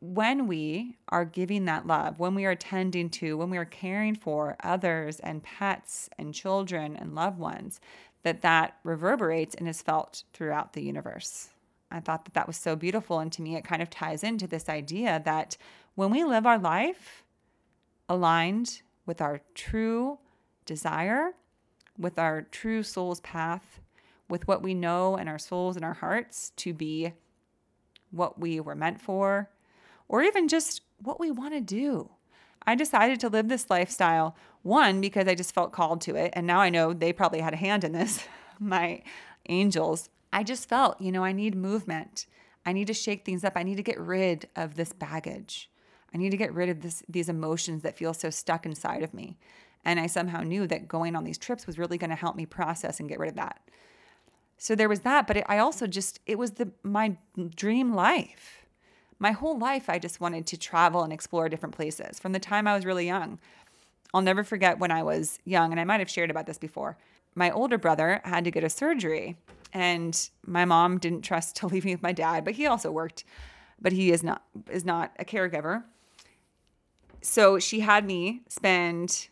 when 0.00 0.46
we 0.46 0.96
are 1.08 1.24
giving 1.24 1.64
that 1.64 1.86
love, 1.86 2.18
when 2.18 2.34
we 2.34 2.44
are 2.44 2.54
tending 2.54 3.10
to, 3.10 3.36
when 3.36 3.50
we 3.50 3.58
are 3.58 3.64
caring 3.64 4.14
for 4.14 4.56
others 4.62 5.18
and 5.20 5.42
pets 5.42 6.08
and 6.18 6.34
children 6.34 6.96
and 6.96 7.14
loved 7.14 7.38
ones, 7.38 7.80
that 8.22 8.42
that 8.42 8.76
reverberates 8.84 9.54
and 9.54 9.68
is 9.68 9.82
felt 9.82 10.22
throughout 10.32 10.72
the 10.72 10.82
universe. 10.82 11.50
I 11.90 12.00
thought 12.00 12.24
that 12.26 12.34
that 12.34 12.46
was 12.46 12.56
so 12.56 12.76
beautiful. 12.76 13.18
And 13.18 13.32
to 13.32 13.42
me, 13.42 13.56
it 13.56 13.64
kind 13.64 13.82
of 13.82 13.90
ties 13.90 14.22
into 14.22 14.46
this 14.46 14.68
idea 14.68 15.22
that 15.24 15.56
when 15.94 16.10
we 16.10 16.22
live 16.22 16.46
our 16.46 16.58
life 16.58 17.24
aligned 18.08 18.82
with 19.06 19.20
our 19.20 19.40
true 19.54 20.18
desire, 20.64 21.32
with 21.98 22.18
our 22.18 22.42
true 22.42 22.82
soul's 22.82 23.20
path, 23.20 23.80
with 24.28 24.46
what 24.46 24.62
we 24.62 24.74
know 24.74 25.16
in 25.16 25.26
our 25.26 25.38
souls 25.38 25.76
and 25.76 25.84
our 25.84 25.94
hearts 25.94 26.52
to 26.56 26.74
be 26.74 27.14
what 28.10 28.38
we 28.38 28.60
were 28.60 28.74
meant 28.74 29.00
for, 29.00 29.48
or 30.08 30.22
even 30.22 30.48
just 30.48 30.82
what 31.02 31.20
we 31.20 31.30
want 31.30 31.54
to 31.54 31.60
do. 31.60 32.10
I 32.66 32.74
decided 32.74 33.20
to 33.20 33.28
live 33.28 33.48
this 33.48 33.70
lifestyle, 33.70 34.36
one, 34.62 35.00
because 35.00 35.26
I 35.26 35.34
just 35.34 35.54
felt 35.54 35.72
called 35.72 36.00
to 36.02 36.16
it. 36.16 36.32
And 36.34 36.46
now 36.46 36.60
I 36.60 36.70
know 36.70 36.92
they 36.92 37.12
probably 37.12 37.40
had 37.40 37.54
a 37.54 37.58
hand 37.58 37.84
in 37.84 37.92
this, 37.92 38.24
my 38.58 39.02
angels. 39.48 40.10
I 40.32 40.42
just 40.42 40.68
felt, 40.68 41.00
you 41.00 41.10
know, 41.10 41.24
I 41.24 41.32
need 41.32 41.54
movement. 41.54 42.26
I 42.66 42.72
need 42.72 42.86
to 42.88 42.94
shake 42.94 43.24
things 43.24 43.44
up. 43.44 43.54
I 43.56 43.62
need 43.62 43.76
to 43.76 43.82
get 43.82 43.98
rid 43.98 44.48
of 44.54 44.74
this 44.74 44.92
baggage. 44.92 45.70
I 46.12 46.18
need 46.18 46.30
to 46.30 46.36
get 46.36 46.52
rid 46.52 46.68
of 46.68 46.82
this, 46.82 47.02
these 47.08 47.28
emotions 47.28 47.82
that 47.82 47.96
feel 47.96 48.12
so 48.12 48.30
stuck 48.30 48.66
inside 48.66 49.02
of 49.02 49.14
me. 49.14 49.38
And 49.84 50.00
I 50.00 50.06
somehow 50.06 50.42
knew 50.42 50.66
that 50.66 50.88
going 50.88 51.16
on 51.16 51.24
these 51.24 51.38
trips 51.38 51.66
was 51.66 51.78
really 51.78 51.98
going 51.98 52.10
to 52.10 52.16
help 52.16 52.36
me 52.36 52.44
process 52.44 53.00
and 53.00 53.08
get 53.08 53.18
rid 53.18 53.30
of 53.30 53.36
that. 53.36 53.60
So 54.58 54.74
there 54.74 54.88
was 54.88 55.00
that, 55.00 55.26
but 55.26 55.38
it, 55.38 55.44
I 55.48 55.58
also 55.58 55.86
just 55.86 56.18
it 56.26 56.36
was 56.36 56.52
the 56.52 56.72
my 56.82 57.16
dream 57.54 57.94
life. 57.94 58.57
My 59.18 59.32
whole 59.32 59.58
life 59.58 59.88
I 59.88 59.98
just 59.98 60.20
wanted 60.20 60.46
to 60.46 60.56
travel 60.56 61.02
and 61.02 61.12
explore 61.12 61.48
different 61.48 61.74
places 61.74 62.18
from 62.18 62.32
the 62.32 62.38
time 62.38 62.66
I 62.66 62.74
was 62.74 62.84
really 62.84 63.06
young. 63.06 63.38
I'll 64.14 64.22
never 64.22 64.44
forget 64.44 64.78
when 64.78 64.90
I 64.90 65.02
was 65.02 65.38
young 65.44 65.70
and 65.72 65.80
I 65.80 65.84
might 65.84 66.00
have 66.00 66.10
shared 66.10 66.30
about 66.30 66.46
this 66.46 66.58
before. 66.58 66.96
My 67.34 67.50
older 67.50 67.78
brother 67.78 68.20
had 68.24 68.44
to 68.44 68.50
get 68.50 68.64
a 68.64 68.70
surgery 68.70 69.36
and 69.72 70.28
my 70.46 70.64
mom 70.64 70.98
didn't 70.98 71.22
trust 71.22 71.56
to 71.56 71.66
leave 71.68 71.84
me 71.84 71.94
with 71.94 72.02
my 72.02 72.12
dad, 72.12 72.44
but 72.44 72.54
he 72.54 72.66
also 72.66 72.90
worked, 72.90 73.24
but 73.80 73.92
he 73.92 74.12
is 74.12 74.22
not 74.22 74.44
is 74.70 74.84
not 74.84 75.12
a 75.18 75.24
caregiver. 75.24 75.84
So 77.20 77.58
she 77.58 77.80
had 77.80 78.04
me 78.04 78.42
spend 78.48 79.28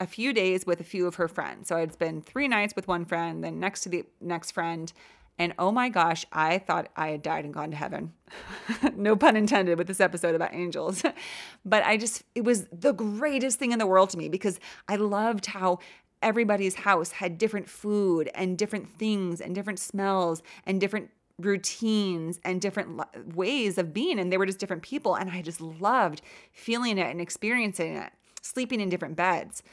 a 0.00 0.06
few 0.06 0.32
days 0.32 0.66
with 0.66 0.80
a 0.80 0.84
few 0.84 1.06
of 1.06 1.16
her 1.16 1.28
friends. 1.28 1.68
So 1.68 1.76
I'd 1.76 1.92
spend 1.92 2.24
three 2.24 2.48
nights 2.48 2.74
with 2.76 2.88
one 2.88 3.04
friend, 3.04 3.42
then 3.42 3.58
next 3.60 3.82
to 3.82 3.88
the 3.88 4.04
next 4.20 4.52
friend. 4.52 4.92
And 5.38 5.52
oh 5.58 5.72
my 5.72 5.88
gosh, 5.88 6.24
I 6.32 6.58
thought 6.58 6.90
I 6.96 7.08
had 7.08 7.22
died 7.22 7.44
and 7.44 7.52
gone 7.52 7.70
to 7.70 7.76
heaven. 7.76 8.12
no 8.96 9.16
pun 9.16 9.36
intended 9.36 9.78
with 9.78 9.88
this 9.88 10.00
episode 10.00 10.34
about 10.34 10.54
angels. 10.54 11.02
but 11.64 11.84
I 11.84 11.96
just, 11.96 12.22
it 12.34 12.44
was 12.44 12.66
the 12.66 12.92
greatest 12.92 13.58
thing 13.58 13.72
in 13.72 13.78
the 13.78 13.86
world 13.86 14.10
to 14.10 14.18
me 14.18 14.28
because 14.28 14.60
I 14.88 14.96
loved 14.96 15.46
how 15.46 15.80
everybody's 16.22 16.76
house 16.76 17.12
had 17.12 17.36
different 17.36 17.68
food 17.68 18.30
and 18.34 18.56
different 18.56 18.96
things 18.96 19.40
and 19.40 19.54
different 19.54 19.78
smells 19.80 20.42
and 20.66 20.80
different 20.80 21.10
routines 21.40 22.38
and 22.44 22.60
different 22.60 23.00
ways 23.34 23.76
of 23.76 23.92
being. 23.92 24.20
And 24.20 24.32
they 24.32 24.38
were 24.38 24.46
just 24.46 24.60
different 24.60 24.82
people. 24.82 25.16
And 25.16 25.30
I 25.30 25.42
just 25.42 25.60
loved 25.60 26.22
feeling 26.52 26.96
it 26.96 27.10
and 27.10 27.20
experiencing 27.20 27.96
it, 27.96 28.12
sleeping 28.40 28.80
in 28.80 28.88
different 28.88 29.16
beds. 29.16 29.64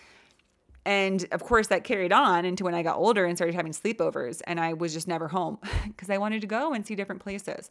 And 0.85 1.25
of 1.31 1.43
course, 1.43 1.67
that 1.67 1.83
carried 1.83 2.11
on 2.11 2.43
into 2.43 2.63
when 2.63 2.73
I 2.73 2.81
got 2.81 2.97
older 2.97 3.25
and 3.25 3.37
started 3.37 3.55
having 3.55 3.71
sleepovers, 3.71 4.41
and 4.47 4.59
I 4.59 4.73
was 4.73 4.93
just 4.93 5.07
never 5.07 5.27
home 5.27 5.59
because 5.87 6.09
I 6.09 6.17
wanted 6.17 6.41
to 6.41 6.47
go 6.47 6.73
and 6.73 6.85
see 6.85 6.95
different 6.95 7.21
places. 7.21 7.69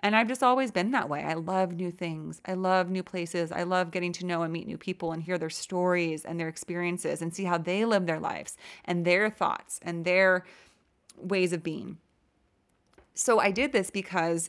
And 0.00 0.16
I've 0.16 0.28
just 0.28 0.42
always 0.42 0.70
been 0.70 0.90
that 0.92 1.08
way. 1.08 1.22
I 1.22 1.34
love 1.34 1.72
new 1.72 1.90
things. 1.90 2.40
I 2.46 2.54
love 2.54 2.88
new 2.88 3.02
places. 3.02 3.52
I 3.52 3.64
love 3.64 3.90
getting 3.90 4.12
to 4.14 4.26
know 4.26 4.42
and 4.42 4.52
meet 4.52 4.66
new 4.66 4.78
people 4.78 5.12
and 5.12 5.22
hear 5.22 5.36
their 5.36 5.50
stories 5.50 6.24
and 6.24 6.40
their 6.40 6.48
experiences 6.48 7.20
and 7.20 7.34
see 7.34 7.44
how 7.44 7.58
they 7.58 7.84
live 7.84 8.06
their 8.06 8.20
lives 8.20 8.56
and 8.84 9.04
their 9.04 9.28
thoughts 9.28 9.78
and 9.82 10.04
their 10.04 10.44
ways 11.16 11.52
of 11.52 11.62
being. 11.62 11.98
So 13.14 13.38
I 13.40 13.50
did 13.50 13.72
this 13.72 13.90
because 13.90 14.48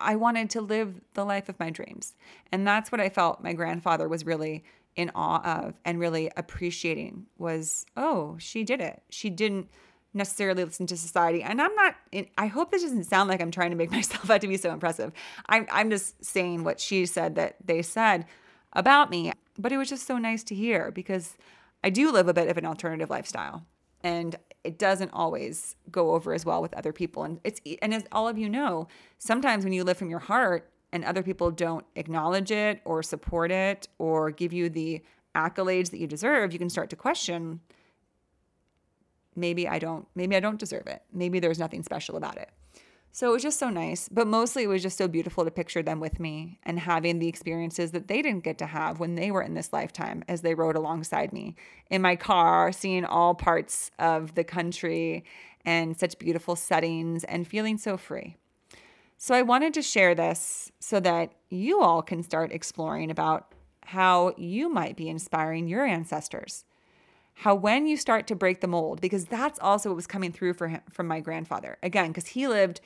I 0.00 0.16
wanted 0.16 0.50
to 0.50 0.60
live 0.60 1.00
the 1.14 1.24
life 1.24 1.48
of 1.48 1.58
my 1.60 1.70
dreams. 1.70 2.14
And 2.50 2.66
that's 2.66 2.90
what 2.90 3.00
I 3.00 3.08
felt 3.08 3.42
my 3.42 3.52
grandfather 3.52 4.08
was 4.08 4.26
really 4.26 4.64
in 4.98 5.12
awe 5.14 5.40
of 5.44 5.74
and 5.84 6.00
really 6.00 6.28
appreciating 6.36 7.24
was, 7.38 7.86
oh, 7.96 8.36
she 8.38 8.64
did 8.64 8.80
it. 8.80 9.00
She 9.08 9.30
didn't 9.30 9.70
necessarily 10.12 10.64
listen 10.64 10.88
to 10.88 10.96
society. 10.96 11.40
And 11.40 11.62
I'm 11.62 11.72
not, 11.76 11.94
I 12.36 12.48
hope 12.48 12.72
this 12.72 12.82
doesn't 12.82 13.04
sound 13.04 13.28
like 13.28 13.40
I'm 13.40 13.52
trying 13.52 13.70
to 13.70 13.76
make 13.76 13.90
myself 13.92 14.28
out 14.28 14.40
to 14.40 14.48
be 14.48 14.56
so 14.56 14.72
impressive. 14.72 15.12
I'm, 15.48 15.68
I'm 15.70 15.88
just 15.88 16.22
saying 16.24 16.64
what 16.64 16.80
she 16.80 17.06
said 17.06 17.36
that 17.36 17.56
they 17.64 17.80
said 17.80 18.26
about 18.72 19.08
me. 19.08 19.32
But 19.56 19.70
it 19.70 19.76
was 19.76 19.88
just 19.88 20.04
so 20.04 20.18
nice 20.18 20.42
to 20.44 20.54
hear 20.54 20.90
because 20.90 21.36
I 21.84 21.90
do 21.90 22.10
live 22.10 22.26
a 22.26 22.34
bit 22.34 22.48
of 22.48 22.58
an 22.58 22.66
alternative 22.66 23.08
lifestyle. 23.08 23.64
And 24.02 24.34
it 24.64 24.78
doesn't 24.78 25.10
always 25.12 25.76
go 25.92 26.10
over 26.10 26.32
as 26.32 26.44
well 26.44 26.60
with 26.60 26.74
other 26.74 26.92
people. 26.92 27.22
And 27.22 27.40
it's, 27.44 27.60
and 27.80 27.94
as 27.94 28.04
all 28.10 28.26
of 28.26 28.36
you 28.36 28.48
know, 28.48 28.88
sometimes 29.18 29.62
when 29.62 29.72
you 29.72 29.84
live 29.84 29.96
from 29.96 30.10
your 30.10 30.18
heart, 30.18 30.68
and 30.92 31.04
other 31.04 31.22
people 31.22 31.50
don't 31.50 31.84
acknowledge 31.96 32.50
it 32.50 32.80
or 32.84 33.02
support 33.02 33.50
it 33.50 33.88
or 33.98 34.30
give 34.30 34.52
you 34.52 34.68
the 34.68 35.02
accolades 35.34 35.90
that 35.90 35.98
you 35.98 36.06
deserve, 36.06 36.52
you 36.52 36.58
can 36.58 36.70
start 36.70 36.90
to 36.90 36.96
question 36.96 37.60
maybe 39.38 39.68
I 39.68 39.78
don't 39.78 40.06
maybe 40.14 40.36
I 40.36 40.40
don't 40.40 40.58
deserve 40.58 40.86
it. 40.86 41.02
Maybe 41.12 41.38
there's 41.40 41.58
nothing 41.58 41.82
special 41.82 42.16
about 42.16 42.36
it. 42.36 42.50
So 43.10 43.30
it 43.30 43.32
was 43.32 43.42
just 43.42 43.58
so 43.58 43.70
nice, 43.70 44.08
but 44.08 44.26
mostly 44.26 44.64
it 44.64 44.68
was 44.68 44.82
just 44.82 44.98
so 44.98 45.08
beautiful 45.08 45.44
to 45.44 45.50
picture 45.50 45.82
them 45.82 45.98
with 45.98 46.20
me 46.20 46.58
and 46.62 46.78
having 46.78 47.18
the 47.18 47.26
experiences 47.26 47.90
that 47.92 48.06
they 48.06 48.20
didn't 48.20 48.44
get 48.44 48.58
to 48.58 48.66
have 48.66 49.00
when 49.00 49.14
they 49.14 49.30
were 49.30 49.42
in 49.42 49.54
this 49.54 49.72
lifetime 49.72 50.22
as 50.28 50.42
they 50.42 50.54
rode 50.54 50.76
alongside 50.76 51.32
me 51.32 51.56
in 51.90 52.02
my 52.02 52.16
car, 52.16 52.70
seeing 52.70 53.04
all 53.04 53.34
parts 53.34 53.90
of 53.98 54.34
the 54.34 54.44
country 54.44 55.24
and 55.64 55.98
such 55.98 56.18
beautiful 56.18 56.54
settings 56.54 57.24
and 57.24 57.48
feeling 57.48 57.78
so 57.78 57.96
free. 57.96 58.36
So 59.20 59.34
I 59.34 59.42
wanted 59.42 59.74
to 59.74 59.82
share 59.82 60.14
this 60.14 60.70
so 60.78 61.00
that 61.00 61.32
you 61.50 61.82
all 61.82 62.02
can 62.02 62.22
start 62.22 62.52
exploring 62.52 63.10
about 63.10 63.52
how 63.84 64.32
you 64.36 64.68
might 64.68 64.96
be 64.96 65.08
inspiring 65.08 65.66
your 65.66 65.84
ancestors. 65.84 66.64
How 67.34 67.56
when 67.56 67.88
you 67.88 67.96
start 67.96 68.28
to 68.28 68.36
break 68.36 68.60
the 68.60 68.68
mold, 68.68 69.00
because 69.00 69.24
that's 69.24 69.58
also 69.58 69.88
what 69.88 69.96
was 69.96 70.06
coming 70.06 70.30
through 70.30 70.52
for 70.52 70.68
him 70.68 70.82
from 70.88 71.08
my 71.08 71.18
grandfather. 71.18 71.78
Again, 71.82 72.08
because 72.08 72.28
he 72.28 72.46
lived 72.46 72.80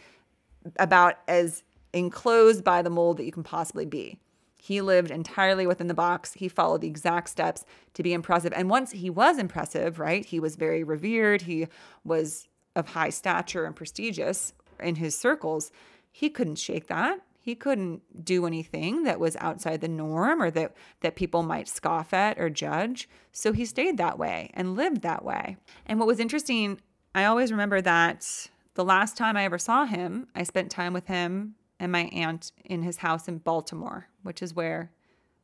about 0.78 1.16
as 1.28 1.64
enclosed 1.92 2.64
by 2.64 2.80
the 2.80 2.90
mold 2.90 3.18
that 3.18 3.24
you 3.24 3.32
can 3.32 3.42
possibly 3.42 3.84
be. 3.84 4.18
He 4.56 4.80
lived 4.80 5.10
entirely 5.10 5.66
within 5.66 5.88
the 5.88 5.94
box. 5.94 6.32
He 6.32 6.48
followed 6.48 6.80
the 6.80 6.88
exact 6.88 7.28
steps 7.28 7.66
to 7.92 8.02
be 8.02 8.14
impressive. 8.14 8.54
And 8.56 8.70
once 8.70 8.92
he 8.92 9.10
was 9.10 9.36
impressive, 9.36 9.98
right, 9.98 10.24
he 10.24 10.40
was 10.40 10.56
very 10.56 10.82
revered. 10.82 11.42
He 11.42 11.66
was 12.04 12.48
of 12.74 12.88
high 12.88 13.10
stature 13.10 13.66
and 13.66 13.76
prestigious 13.76 14.54
in 14.80 14.94
his 14.94 15.14
circles 15.14 15.70
he 16.12 16.30
couldn't 16.30 16.56
shake 16.56 16.86
that. 16.88 17.20
He 17.40 17.56
couldn't 17.56 18.24
do 18.24 18.46
anything 18.46 19.02
that 19.02 19.18
was 19.18 19.36
outside 19.40 19.80
the 19.80 19.88
norm 19.88 20.40
or 20.40 20.50
that, 20.52 20.76
that 21.00 21.16
people 21.16 21.42
might 21.42 21.66
scoff 21.66 22.14
at 22.14 22.38
or 22.38 22.48
judge. 22.48 23.08
So 23.32 23.52
he 23.52 23.64
stayed 23.64 23.96
that 23.96 24.18
way 24.18 24.50
and 24.54 24.76
lived 24.76 25.02
that 25.02 25.24
way. 25.24 25.56
And 25.86 25.98
what 25.98 26.06
was 26.06 26.20
interesting, 26.20 26.80
I 27.16 27.24
always 27.24 27.50
remember 27.50 27.80
that 27.80 28.48
the 28.74 28.84
last 28.84 29.16
time 29.16 29.36
I 29.36 29.44
ever 29.44 29.58
saw 29.58 29.86
him, 29.86 30.28
I 30.36 30.44
spent 30.44 30.70
time 30.70 30.92
with 30.92 31.08
him 31.08 31.56
and 31.80 31.90
my 31.90 32.02
aunt 32.12 32.52
in 32.64 32.82
his 32.82 32.98
house 32.98 33.26
in 33.26 33.38
Baltimore, 33.38 34.06
which 34.22 34.40
is 34.40 34.54
where 34.54 34.92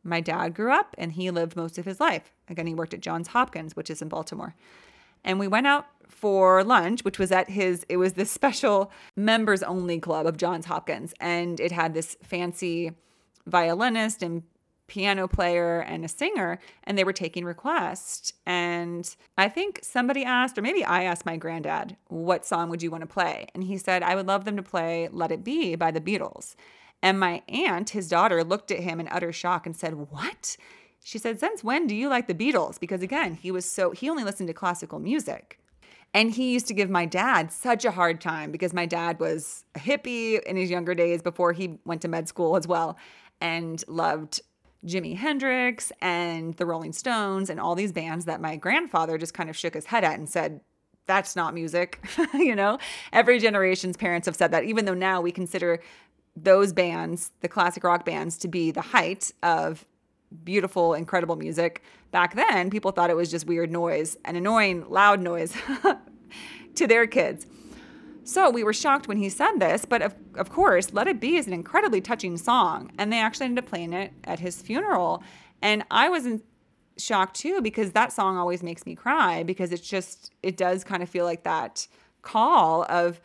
my 0.04 0.20
dad 0.20 0.54
grew 0.54 0.70
up 0.70 0.94
and 0.96 1.12
he 1.12 1.33
lived 1.33 1.57
most 1.57 1.78
of 1.78 1.85
his 1.85 1.98
life. 1.98 2.33
Again, 2.48 2.68
he 2.68 2.74
worked 2.74 2.94
at 2.94 3.00
Johns 3.00 3.28
Hopkins, 3.28 3.74
which 3.74 3.90
is 3.90 4.00
in 4.00 4.09
Baltimore. 4.09 4.54
And 5.24 5.38
we 5.38 5.48
went 5.48 5.66
out 5.66 5.87
for 6.09 6.64
lunch, 6.64 7.04
which 7.04 7.18
was 7.18 7.31
at 7.31 7.48
his, 7.50 7.85
it 7.88 7.96
was 7.96 8.14
this 8.14 8.31
special 8.31 8.90
members 9.16 9.62
only 9.62 10.00
club 10.00 10.26
of 10.26 10.37
Johns 10.37 10.66
Hopkins. 10.66 11.14
And 11.20 11.61
it 11.61 11.72
had 11.72 11.94
this 11.94 12.16
fancy 12.22 12.92
violinist 13.46 14.22
and 14.22 14.42
piano 14.88 15.28
player 15.28 15.81
and 15.81 16.04
a 16.04 16.09
singer, 16.09 16.59
and 16.85 16.98
they 16.98 17.04
were 17.04 17.12
taking 17.12 17.44
requests. 17.44 18.33
And 18.46 19.14
I 19.37 19.48
think 19.48 19.81
somebody 19.83 20.24
asked, 20.24 20.59
or 20.59 20.62
maybe 20.62 20.83
I 20.83 21.04
asked 21.04 21.26
my 21.26 21.37
granddad, 21.37 21.96
what 22.09 22.44
song 22.44 22.70
would 22.70 22.83
you 22.83 22.90
want 22.90 23.02
to 23.02 23.07
play? 23.07 23.46
And 23.54 23.62
he 23.62 23.78
said, 23.78 24.02
I 24.02 24.16
would 24.16 24.26
love 24.26 24.44
them 24.44 24.57
to 24.57 24.62
play 24.62 25.09
Let 25.12 25.31
It 25.31 25.44
Be 25.44 25.76
by 25.76 25.90
the 25.90 26.00
Beatles. 26.00 26.57
And 27.02 27.20
my 27.20 27.42
aunt, 27.48 27.90
his 27.90 28.09
daughter, 28.09 28.42
looked 28.42 28.72
at 28.72 28.81
him 28.81 28.98
in 28.98 29.09
utter 29.09 29.33
shock 29.33 29.66
and 29.66 29.76
said, 29.76 30.11
What? 30.11 30.57
She 31.04 31.18
said, 31.18 31.40
Since 31.40 31.64
when 31.64 31.87
do 31.87 31.94
you 31.94 32.08
like 32.08 32.26
the 32.26 32.34
Beatles? 32.34 32.78
Because 32.78 33.02
again, 33.02 33.34
he 33.34 33.50
was 33.50 33.64
so, 33.64 33.90
he 33.92 34.11
only 34.11 34.24
listened 34.24 34.48
to 34.48 34.54
classical 34.54 34.98
music. 34.98 35.58
And 36.14 36.30
he 36.30 36.52
used 36.52 36.66
to 36.68 36.74
give 36.74 36.88
my 36.88 37.04
dad 37.04 37.52
such 37.52 37.84
a 37.84 37.90
hard 37.90 38.20
time 38.20 38.50
because 38.50 38.72
my 38.72 38.87
dad 38.87 39.20
was 39.20 39.64
a 39.74 39.78
hippie 39.78 40.42
in 40.42 40.56
his 40.56 40.70
younger 40.70 40.94
days 40.94 41.20
before 41.20 41.52
he 41.52 41.78
went 41.84 42.00
to 42.02 42.08
med 42.08 42.28
school 42.28 42.56
as 42.56 42.66
well 42.66 42.96
and 43.40 43.84
loved 43.88 44.40
Jimi 44.87 45.16
Hendrix 45.16 45.92
and 46.00 46.54
the 46.54 46.64
Rolling 46.64 46.92
Stones 46.92 47.50
and 47.50 47.61
all 47.61 47.74
these 47.74 47.92
bands 47.92 48.24
that 48.24 48.40
my 48.40 48.56
grandfather 48.56 49.18
just 49.18 49.34
kind 49.34 49.50
of 49.50 49.56
shook 49.56 49.74
his 49.74 49.87
head 49.87 50.02
at 50.02 50.18
and 50.18 50.28
said, 50.28 50.61
that's 51.08 51.34
not 51.34 51.54
music. 51.54 52.04
you 52.34 52.54
know, 52.54 52.78
every 53.12 53.40
generation's 53.40 53.96
parents 53.96 54.26
have 54.26 54.37
said 54.37 54.52
that, 54.52 54.64
even 54.64 54.84
though 54.84 54.94
now 54.94 55.20
we 55.20 55.32
consider 55.32 55.80
those 56.37 56.72
bands, 56.72 57.32
the 57.40 57.48
classic 57.48 57.82
rock 57.82 58.04
bands, 58.04 58.38
to 58.38 58.46
be 58.46 58.70
the 58.70 58.80
height 58.80 59.32
of 59.42 59.84
beautiful, 60.44 60.94
incredible 60.94 61.36
music. 61.36 61.82
Back 62.10 62.34
then, 62.34 62.70
people 62.70 62.90
thought 62.90 63.10
it 63.10 63.16
was 63.16 63.30
just 63.30 63.46
weird 63.46 63.70
noise 63.70 64.16
and 64.24 64.36
annoying, 64.36 64.88
loud 64.88 65.20
noise. 65.20 65.54
to 66.78 66.86
their 66.86 67.06
kids. 67.06 67.46
So 68.24 68.50
we 68.50 68.62
were 68.62 68.72
shocked 68.72 69.08
when 69.08 69.16
he 69.16 69.28
said 69.28 69.58
this, 69.58 69.84
but 69.84 70.02
of, 70.02 70.14
of 70.34 70.50
course, 70.50 70.92
Let 70.92 71.08
It 71.08 71.20
Be 71.20 71.36
is 71.36 71.46
an 71.46 71.52
incredibly 71.52 72.00
touching 72.00 72.36
song. 72.36 72.90
And 72.98 73.12
they 73.12 73.18
actually 73.18 73.46
ended 73.46 73.64
up 73.64 73.70
playing 73.70 73.92
it 73.92 74.12
at 74.24 74.38
his 74.38 74.60
funeral. 74.60 75.22
And 75.62 75.84
I 75.90 76.08
was 76.08 76.26
in 76.26 76.42
shock 76.98 77.32
too 77.32 77.60
because 77.60 77.92
that 77.92 78.12
song 78.12 78.36
always 78.36 78.62
makes 78.62 78.84
me 78.84 78.94
cry 78.94 79.44
because 79.44 79.72
it's 79.72 79.88
just, 79.88 80.32
it 80.42 80.56
does 80.56 80.84
kind 80.84 81.02
of 81.02 81.08
feel 81.08 81.24
like 81.24 81.44
that 81.44 81.86
call 82.22 82.84
of 82.88 83.20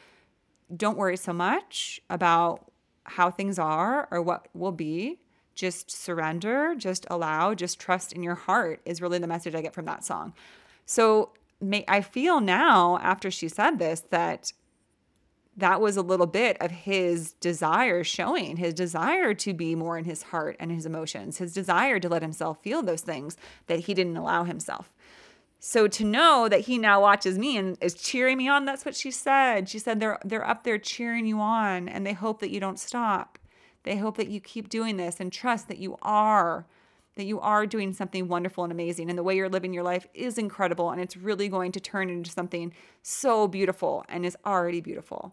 don't 0.75 0.97
worry 0.97 1.17
so 1.17 1.33
much 1.33 1.99
about 2.09 2.71
how 3.03 3.29
things 3.29 3.59
are 3.59 4.07
or 4.09 4.21
what 4.21 4.47
will 4.53 4.71
be. 4.71 5.19
Just 5.55 5.91
surrender, 5.91 6.75
just 6.75 7.05
allow, 7.09 7.53
just 7.53 7.79
trust 7.79 8.13
in 8.13 8.23
your 8.23 8.35
heart 8.35 8.81
is 8.85 9.01
really 9.01 9.19
the 9.19 9.27
message 9.27 9.55
I 9.55 9.61
get 9.61 9.73
from 9.73 9.85
that 9.85 10.03
song. 10.03 10.33
So 10.85 11.33
may, 11.61 11.85
I 11.87 12.01
feel 12.01 12.39
now 12.39 12.97
after 12.99 13.29
she 13.29 13.47
said 13.47 13.79
this 13.79 14.01
that 14.09 14.53
that 15.55 15.79
was 15.79 15.97
a 15.97 16.01
little 16.01 16.25
bit 16.25 16.57
of 16.59 16.71
his 16.71 17.33
desire 17.33 18.03
showing 18.03 18.57
his 18.57 18.73
desire 18.73 19.33
to 19.35 19.53
be 19.53 19.75
more 19.75 19.97
in 19.97 20.05
his 20.05 20.23
heart 20.23 20.55
and 20.59 20.71
his 20.71 20.85
emotions, 20.85 21.37
his 21.37 21.53
desire 21.53 21.99
to 21.99 22.09
let 22.09 22.23
himself 22.23 22.61
feel 22.63 22.81
those 22.81 23.01
things 23.01 23.37
that 23.67 23.81
he 23.81 23.93
didn't 23.93 24.17
allow 24.17 24.43
himself. 24.43 24.91
So 25.59 25.87
to 25.87 26.03
know 26.03 26.49
that 26.49 26.61
he 26.61 26.77
now 26.77 27.01
watches 27.01 27.37
me 27.37 27.55
and 27.55 27.77
is 27.79 27.93
cheering 27.93 28.37
me 28.37 28.49
on, 28.49 28.65
that's 28.65 28.83
what 28.83 28.95
she 28.95 29.11
said. 29.11 29.69
She 29.69 29.79
said 29.79 29.99
they're 29.99 30.19
they're 30.25 30.45
up 30.45 30.63
there 30.63 30.77
cheering 30.77 31.25
you 31.25 31.39
on 31.39 31.87
and 31.87 32.05
they 32.05 32.13
hope 32.13 32.39
that 32.41 32.49
you 32.49 32.59
don't 32.59 32.79
stop. 32.79 33.39
They 33.83 33.97
hope 33.97 34.17
that 34.17 34.29
you 34.29 34.39
keep 34.39 34.69
doing 34.69 34.97
this 34.97 35.19
and 35.19 35.31
trust 35.31 35.67
that 35.67 35.77
you 35.77 35.97
are 36.01 36.65
that 37.15 37.25
you 37.25 37.39
are 37.39 37.67
doing 37.67 37.93
something 37.93 38.27
wonderful 38.27 38.63
and 38.63 38.73
amazing 38.73 39.07
and 39.07 39.17
the 39.17 39.21
way 39.21 39.35
you're 39.35 39.47
living 39.47 39.71
your 39.71 39.83
life 39.83 40.07
is 40.15 40.39
incredible 40.39 40.89
and 40.89 40.99
it's 40.99 41.15
really 41.15 41.47
going 41.47 41.71
to 41.71 41.79
turn 41.79 42.09
into 42.09 42.31
something 42.31 42.73
so 43.03 43.47
beautiful 43.47 44.03
and 44.09 44.25
is 44.25 44.35
already 44.47 44.81
beautiful. 44.81 45.31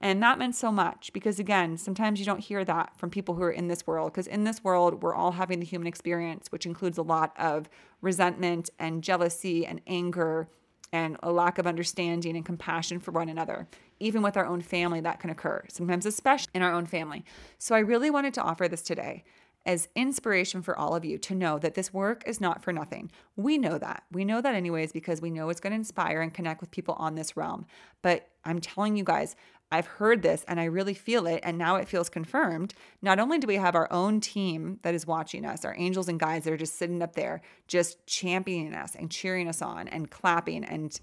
And 0.00 0.22
that 0.22 0.38
meant 0.38 0.54
so 0.54 0.70
much 0.70 1.10
because, 1.14 1.38
again, 1.38 1.78
sometimes 1.78 2.20
you 2.20 2.26
don't 2.26 2.40
hear 2.40 2.64
that 2.64 2.98
from 2.98 3.08
people 3.08 3.34
who 3.34 3.42
are 3.42 3.50
in 3.50 3.68
this 3.68 3.86
world. 3.86 4.12
Because 4.12 4.26
in 4.26 4.44
this 4.44 4.62
world, 4.62 5.02
we're 5.02 5.14
all 5.14 5.32
having 5.32 5.58
the 5.58 5.64
human 5.64 5.86
experience, 5.86 6.48
which 6.52 6.66
includes 6.66 6.98
a 6.98 7.02
lot 7.02 7.32
of 7.38 7.68
resentment 8.02 8.68
and 8.78 9.02
jealousy 9.02 9.64
and 9.64 9.80
anger 9.86 10.48
and 10.92 11.16
a 11.22 11.32
lack 11.32 11.58
of 11.58 11.66
understanding 11.66 12.36
and 12.36 12.44
compassion 12.44 13.00
for 13.00 13.10
one 13.10 13.28
another. 13.28 13.66
Even 13.98 14.22
with 14.22 14.36
our 14.36 14.46
own 14.46 14.60
family, 14.60 15.00
that 15.00 15.20
can 15.20 15.30
occur, 15.30 15.64
sometimes, 15.68 16.06
especially 16.06 16.50
in 16.54 16.62
our 16.62 16.72
own 16.72 16.86
family. 16.86 17.24
So 17.58 17.74
I 17.74 17.80
really 17.80 18.10
wanted 18.10 18.34
to 18.34 18.42
offer 18.42 18.68
this 18.68 18.82
today 18.82 19.24
as 19.66 19.88
inspiration 19.96 20.62
for 20.62 20.78
all 20.78 20.94
of 20.94 21.04
you 21.04 21.18
to 21.18 21.34
know 21.34 21.58
that 21.58 21.74
this 21.74 21.92
work 21.92 22.22
is 22.24 22.40
not 22.40 22.62
for 22.62 22.72
nothing. 22.72 23.10
We 23.34 23.58
know 23.58 23.78
that. 23.78 24.04
We 24.12 24.24
know 24.24 24.40
that, 24.40 24.54
anyways, 24.54 24.92
because 24.92 25.20
we 25.20 25.30
know 25.30 25.48
it's 25.48 25.60
going 25.60 25.72
to 25.72 25.76
inspire 25.76 26.20
and 26.20 26.32
connect 26.32 26.60
with 26.60 26.70
people 26.70 26.94
on 26.98 27.16
this 27.16 27.36
realm. 27.36 27.66
But 28.00 28.28
I'm 28.44 28.60
telling 28.60 28.96
you 28.96 29.02
guys, 29.02 29.34
I've 29.72 29.86
heard 29.86 30.22
this 30.22 30.44
and 30.46 30.60
I 30.60 30.64
really 30.66 30.94
feel 30.94 31.26
it. 31.26 31.40
And 31.42 31.58
now 31.58 31.74
it 31.76 31.88
feels 31.88 32.08
confirmed. 32.08 32.74
Not 33.02 33.18
only 33.18 33.38
do 33.38 33.48
we 33.48 33.56
have 33.56 33.74
our 33.74 33.92
own 33.92 34.20
team 34.20 34.78
that 34.82 34.94
is 34.94 35.04
watching 35.04 35.44
us, 35.44 35.64
our 35.64 35.74
angels 35.76 36.08
and 36.08 36.20
guides 36.20 36.44
that 36.44 36.52
are 36.52 36.56
just 36.56 36.78
sitting 36.78 37.02
up 37.02 37.16
there, 37.16 37.42
just 37.66 38.06
championing 38.06 38.74
us 38.74 38.94
and 38.94 39.10
cheering 39.10 39.48
us 39.48 39.60
on 39.60 39.88
and 39.88 40.08
clapping 40.08 40.64
and 40.64 41.00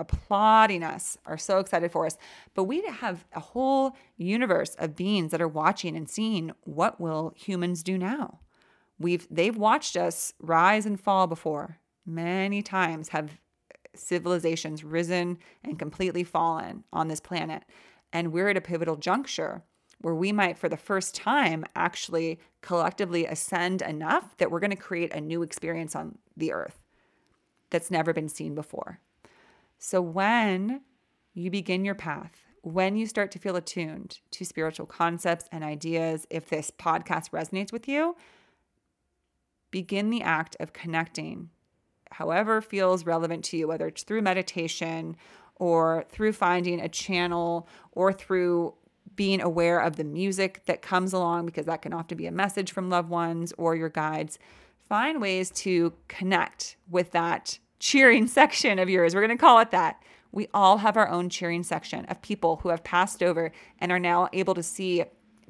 applauding 0.00 0.82
us, 0.82 1.16
are 1.26 1.38
so 1.38 1.58
excited 1.58 1.92
for 1.92 2.06
us. 2.06 2.16
But 2.54 2.64
we 2.64 2.82
have 2.82 3.24
a 3.34 3.40
whole 3.40 3.96
universe 4.16 4.74
of 4.76 4.96
beings 4.96 5.30
that 5.30 5.40
are 5.40 5.48
watching 5.48 5.96
and 5.96 6.08
seeing 6.08 6.52
what 6.62 7.00
will 7.00 7.34
humans 7.36 7.82
do 7.82 7.96
now. 7.98 8.40
We've 8.98 9.26
they've 9.30 9.56
watched 9.56 9.96
us 9.96 10.34
rise 10.40 10.86
and 10.86 10.98
fall 10.98 11.26
before. 11.26 11.78
Many 12.04 12.62
times 12.62 13.10
have 13.10 13.38
civilizations 13.94 14.84
risen 14.84 15.38
and 15.64 15.78
completely 15.78 16.24
fallen 16.24 16.84
on 16.92 17.08
this 17.08 17.20
planet. 17.20 17.64
And 18.12 18.32
we're 18.32 18.48
at 18.48 18.56
a 18.56 18.60
pivotal 18.60 18.96
juncture 18.96 19.62
where 20.00 20.14
we 20.14 20.32
might, 20.32 20.56
for 20.56 20.68
the 20.68 20.76
first 20.76 21.14
time, 21.14 21.64
actually 21.76 22.40
collectively 22.62 23.26
ascend 23.26 23.82
enough 23.82 24.36
that 24.38 24.50
we're 24.50 24.60
going 24.60 24.70
to 24.70 24.76
create 24.76 25.12
a 25.12 25.20
new 25.20 25.42
experience 25.42 25.94
on 25.94 26.18
the 26.36 26.52
earth 26.52 26.80
that's 27.70 27.90
never 27.90 28.12
been 28.12 28.28
seen 28.28 28.54
before. 28.54 29.00
So 29.82 30.02
when 30.02 30.82
you 31.32 31.50
begin 31.50 31.86
your 31.86 31.94
path, 31.94 32.42
when 32.60 32.96
you 32.96 33.06
start 33.06 33.30
to 33.32 33.38
feel 33.38 33.56
attuned 33.56 34.20
to 34.32 34.44
spiritual 34.44 34.84
concepts 34.84 35.48
and 35.50 35.64
ideas, 35.64 36.26
if 36.28 36.50
this 36.50 36.70
podcast 36.70 37.30
resonates 37.30 37.72
with 37.72 37.88
you, 37.88 38.14
begin 39.70 40.10
the 40.10 40.20
act 40.20 40.54
of 40.60 40.74
connecting 40.74 41.48
however 42.12 42.60
feels 42.60 43.06
relevant 43.06 43.42
to 43.46 43.56
you, 43.56 43.68
whether 43.68 43.86
it's 43.86 44.02
through 44.02 44.20
meditation 44.20 45.16
or 45.56 46.04
through 46.10 46.34
finding 46.34 46.78
a 46.78 46.88
channel 46.88 47.66
or 47.92 48.12
through 48.12 48.74
being 49.16 49.40
aware 49.40 49.78
of 49.78 49.96
the 49.96 50.04
music 50.04 50.62
that 50.66 50.82
comes 50.82 51.14
along, 51.14 51.46
because 51.46 51.64
that 51.64 51.80
can 51.80 51.94
often 51.94 52.18
be 52.18 52.26
a 52.26 52.32
message 52.32 52.70
from 52.70 52.90
loved 52.90 53.08
ones 53.08 53.54
or 53.56 53.74
your 53.74 53.88
guides. 53.88 54.38
Find 54.88 55.22
ways 55.22 55.50
to 55.52 55.94
connect 56.08 56.76
with 56.90 57.12
that 57.12 57.58
cheering 57.80 58.28
section 58.28 58.78
of 58.78 58.88
yours. 58.88 59.14
We're 59.14 59.26
going 59.26 59.36
to 59.36 59.40
call 59.40 59.58
it 59.58 59.72
that. 59.72 60.00
We 60.30 60.46
all 60.54 60.78
have 60.78 60.96
our 60.96 61.08
own 61.08 61.28
cheering 61.28 61.64
section 61.64 62.04
of 62.04 62.22
people 62.22 62.56
who 62.62 62.68
have 62.68 62.84
passed 62.84 63.22
over 63.22 63.50
and 63.80 63.90
are 63.90 63.98
now 63.98 64.28
able 64.32 64.54
to 64.54 64.62
see 64.62 65.04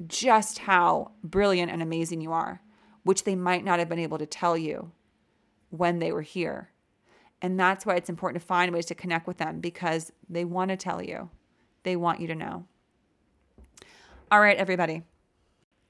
just 0.07 0.59
how 0.59 1.11
brilliant 1.23 1.71
and 1.71 1.83
amazing 1.83 2.21
you 2.21 2.31
are, 2.31 2.61
which 3.03 3.25
they 3.25 3.35
might 3.35 3.63
not 3.63 3.77
have 3.77 3.89
been 3.89 3.99
able 3.99 4.17
to 4.17 4.25
tell 4.25 4.57
you 4.57 4.91
when 5.69 5.99
they 5.99 6.11
were 6.11 6.23
here. 6.23 6.71
And 7.43 7.59
that's 7.59 7.85
why 7.85 7.95
it's 7.95 8.09
important 8.09 8.41
to 8.41 8.47
find 8.47 8.73
ways 8.73 8.87
to 8.87 8.95
connect 8.95 9.27
with 9.27 9.37
them 9.37 9.59
because 9.59 10.11
they 10.29 10.45
want 10.45 10.69
to 10.69 10.77
tell 10.77 11.01
you, 11.01 11.29
they 11.83 11.95
want 11.95 12.19
you 12.19 12.27
to 12.27 12.35
know. 12.35 12.65
All 14.31 14.39
right, 14.39 14.57
everybody. 14.57 15.03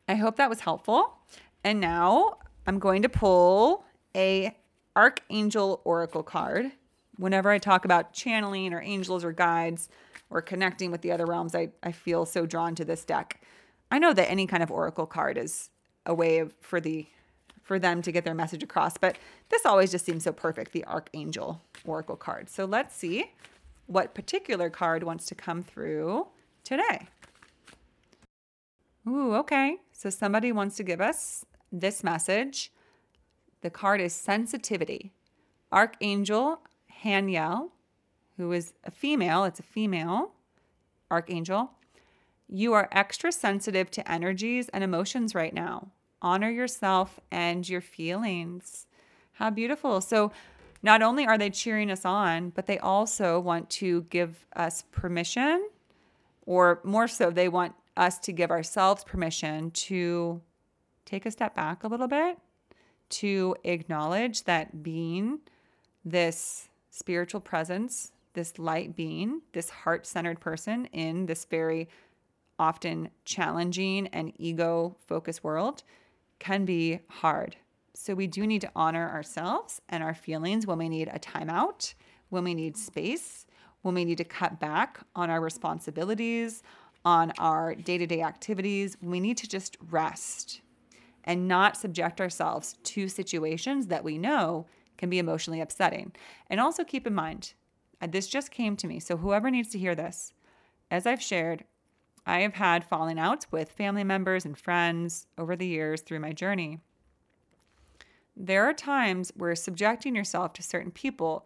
I 0.08 0.16
hope 0.16 0.38
that 0.38 0.50
was 0.50 0.62
helpful. 0.62 1.18
And 1.64 1.80
now 1.80 2.38
I'm 2.68 2.80
going 2.80 3.04
to 3.04 3.10
pull 3.10 3.86
a 4.16 4.58
Archangel 4.96 5.82
Oracle 5.84 6.24
card. 6.24 6.72
Whenever 7.18 7.50
I 7.50 7.58
talk 7.58 7.86
about 7.86 8.14
channeling 8.14 8.74
or 8.74 8.82
angels 8.82 9.24
or 9.24 9.32
guides 9.32 9.90
or 10.30 10.42
connecting 10.42 10.92
with 10.92 11.02
the 11.02 11.12
other 11.12 11.26
realms, 11.26 11.56
I, 11.56 11.70
I 11.84 11.92
feel 11.92 12.26
so 12.26 12.46
drawn 12.46 12.76
to 12.76 12.86
this 12.86 13.04
deck. 13.04 13.42
I 13.92 14.00
know 14.00 14.14
that 14.14 14.30
any 14.30 14.48
kind 14.48 14.64
of 14.64 14.72
Oracle 14.72 15.06
card 15.06 15.38
is 15.38 15.70
a 16.06 16.14
way 16.14 16.40
of, 16.40 16.54
for 16.62 16.80
the 16.80 17.08
for 17.62 17.78
them 17.78 18.02
to 18.02 18.12
get 18.12 18.26
their 18.26 18.34
message 18.34 18.64
across, 18.64 18.98
but 18.98 19.18
this 19.50 19.66
always 19.66 19.92
just 19.92 20.04
seems 20.04 20.24
so 20.24 20.34
perfect, 20.34 20.72
the 20.72 20.84
Archangel 20.86 21.62
Oracle 21.86 22.16
card. 22.16 22.50
So 22.50 22.66
let's 22.66 22.96
see 22.96 23.32
what 23.86 24.14
particular 24.14 24.70
card 24.70 25.04
wants 25.04 25.26
to 25.28 25.36
come 25.36 25.64
through 25.64 26.28
today. 26.64 27.08
Ooh, 29.08 29.36
okay. 29.36 29.78
So 29.94 30.10
somebody 30.10 30.52
wants 30.52 30.76
to 30.78 30.84
give 30.84 31.00
us 31.00 31.46
this 31.72 32.04
message 32.04 32.72
the 33.62 33.70
card 33.70 34.02
is 34.02 34.14
sensitivity. 34.14 35.12
Archangel 35.72 36.60
Haniel, 37.04 37.70
who 38.38 38.52
is 38.52 38.74
a 38.84 38.92
female, 38.92 39.44
it's 39.46 39.60
a 39.60 39.64
female 39.64 40.32
archangel. 41.10 41.72
You 42.48 42.74
are 42.74 42.90
extra 42.92 43.32
sensitive 43.32 43.90
to 43.92 44.12
energies 44.12 44.70
and 44.70 44.84
emotions 44.84 45.34
right 45.34 45.54
now. 45.54 45.90
Honor 46.22 46.50
yourself 46.50 47.20
and 47.32 47.68
your 47.68 47.82
feelings. 47.82 48.88
How 49.34 49.50
beautiful. 49.50 50.02
So, 50.02 50.32
not 50.84 51.04
only 51.04 51.28
are 51.28 51.38
they 51.38 51.52
cheering 51.52 51.92
us 51.92 52.06
on, 52.06 52.50
but 52.50 52.66
they 52.66 52.80
also 52.80 53.40
want 53.40 53.70
to 53.70 54.02
give 54.04 54.48
us 54.56 54.84
permission, 54.92 55.70
or 56.48 56.82
more 56.84 57.08
so, 57.08 57.30
they 57.30 57.48
want 57.48 57.76
us 57.96 58.18
to 58.20 58.32
give 58.32 58.50
ourselves 58.50 59.04
permission 59.04 59.70
to 59.72 60.42
take 61.06 61.28
a 61.28 61.32
step 61.32 61.56
back 61.56 61.84
a 61.84 61.88
little 61.88 62.08
bit 62.08 62.40
to 63.12 63.56
acknowledge 63.64 64.44
that 64.46 64.84
being 64.84 65.40
this 66.04 66.70
spiritual 66.90 67.42
presence, 67.42 68.12
this 68.34 68.58
light 68.58 68.96
being, 68.96 69.42
this 69.54 69.70
heart 69.70 70.06
centered 70.06 70.40
person 70.40 70.86
in 70.88 71.26
this 71.26 71.46
very 71.46 71.88
often 72.58 73.10
challenging 73.26 74.08
and 74.08 74.34
ego 74.38 74.96
focused 75.08 75.44
world 75.44 75.84
can 76.40 76.66
be 76.66 77.00
hard. 77.08 77.56
So, 77.94 78.16
we 78.16 78.28
do 78.28 78.48
need 78.48 78.62
to 78.62 78.72
honor 78.76 79.10
ourselves 79.10 79.82
and 79.90 80.02
our 80.02 80.14
feelings 80.14 80.66
when 80.66 80.78
we 80.78 80.90
need 80.90 81.10
a 81.10 81.20
timeout, 81.20 81.94
when 82.30 82.44
we 82.44 82.54
need 82.54 82.78
space, 82.78 83.46
when 83.82 83.94
we 83.96 84.06
need 84.06 84.18
to 84.18 84.24
cut 84.24 84.60
back 84.60 85.02
on 85.16 85.30
our 85.30 85.42
responsibilities, 85.42 86.64
on 87.04 87.34
our 87.38 87.76
day 87.76 87.98
to 87.98 88.08
day 88.08 88.22
activities. 88.22 88.98
We 89.02 89.20
need 89.20 89.38
to 89.38 89.48
just 89.48 89.78
rest 89.90 90.62
and 91.24 91.48
not 91.48 91.78
subject 91.78 92.20
ourselves 92.20 92.78
to 92.84 93.08
situations 93.08 93.88
that 93.88 94.04
we 94.04 94.18
know 94.18 94.66
can 94.98 95.10
be 95.10 95.20
emotionally 95.20 95.62
upsetting. 95.62 96.12
And 96.50 96.60
also 96.60 96.84
keep 96.84 97.08
in 97.08 97.14
mind, 97.14 97.54
uh, 98.02 98.08
this 98.08 98.28
just 98.28 98.52
came 98.52 98.76
to 98.78 98.88
me. 98.88 99.00
So, 99.00 99.18
whoever 99.18 99.52
needs 99.52 99.70
to 99.70 99.80
hear 99.80 99.96
this, 99.96 100.34
as 100.90 101.06
I've 101.06 101.22
shared, 101.22 101.64
I 102.26 102.42
have 102.42 102.54
had 102.54 102.86
falling 102.86 103.20
outs 103.20 103.52
with 103.52 103.72
family 103.72 104.04
members 104.04 104.46
and 104.46 104.58
friends 104.58 105.28
over 105.38 105.56
the 105.56 105.68
years 105.68 106.02
through 106.02 106.20
my 106.20 106.34
journey. 106.34 106.80
There 108.36 108.64
are 108.66 108.74
times 108.74 109.32
where 109.36 109.56
subjecting 109.56 110.16
yourself 110.16 110.54
to 110.54 110.64
certain 110.64 110.92
people 110.92 111.46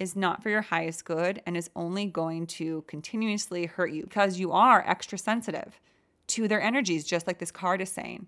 is 0.00 0.16
not 0.16 0.42
for 0.42 0.50
your 0.50 0.62
highest 0.62 1.04
good 1.04 1.40
and 1.46 1.56
is 1.56 1.70
only 1.76 2.06
going 2.06 2.46
to 2.46 2.82
continuously 2.88 3.66
hurt 3.66 3.92
you 3.92 4.02
because 4.02 4.38
you 4.38 4.50
are 4.50 4.82
extra 4.86 5.16
sensitive 5.16 5.80
to 6.26 6.48
their 6.48 6.60
energies, 6.60 7.04
just 7.04 7.26
like 7.26 7.38
this 7.38 7.52
card 7.52 7.80
is 7.80 7.90
saying. 7.90 8.26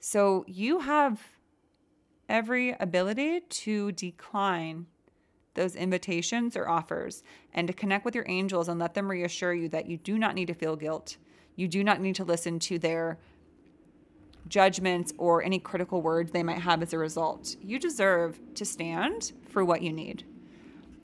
So 0.00 0.44
you 0.46 0.80
have 0.80 1.20
every 2.28 2.70
ability 2.78 3.40
to 3.40 3.92
decline 3.92 4.86
those 5.54 5.74
invitations 5.74 6.56
or 6.56 6.68
offers 6.68 7.22
and 7.52 7.66
to 7.66 7.72
connect 7.72 8.04
with 8.04 8.14
your 8.14 8.26
angels 8.28 8.68
and 8.68 8.78
let 8.78 8.94
them 8.94 9.10
reassure 9.10 9.52
you 9.52 9.68
that 9.70 9.86
you 9.86 9.96
do 9.96 10.18
not 10.18 10.34
need 10.34 10.46
to 10.46 10.54
feel 10.54 10.76
guilt. 10.76 11.16
You 11.56 11.66
do 11.66 11.82
not 11.82 12.00
need 12.00 12.14
to 12.16 12.24
listen 12.24 12.60
to 12.60 12.78
their 12.78 13.18
judgments 14.46 15.12
or 15.18 15.42
any 15.42 15.58
critical 15.58 16.00
words 16.00 16.30
they 16.30 16.42
might 16.42 16.60
have 16.60 16.80
as 16.82 16.92
a 16.92 16.98
result. 16.98 17.56
You 17.60 17.78
deserve 17.78 18.38
to 18.54 18.64
stand 18.64 19.32
for 19.48 19.64
what 19.64 19.82
you 19.82 19.92
need. 19.92 20.24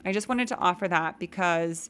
I 0.05 0.11
just 0.11 0.29
wanted 0.29 0.47
to 0.49 0.57
offer 0.57 0.87
that 0.87 1.19
because 1.19 1.89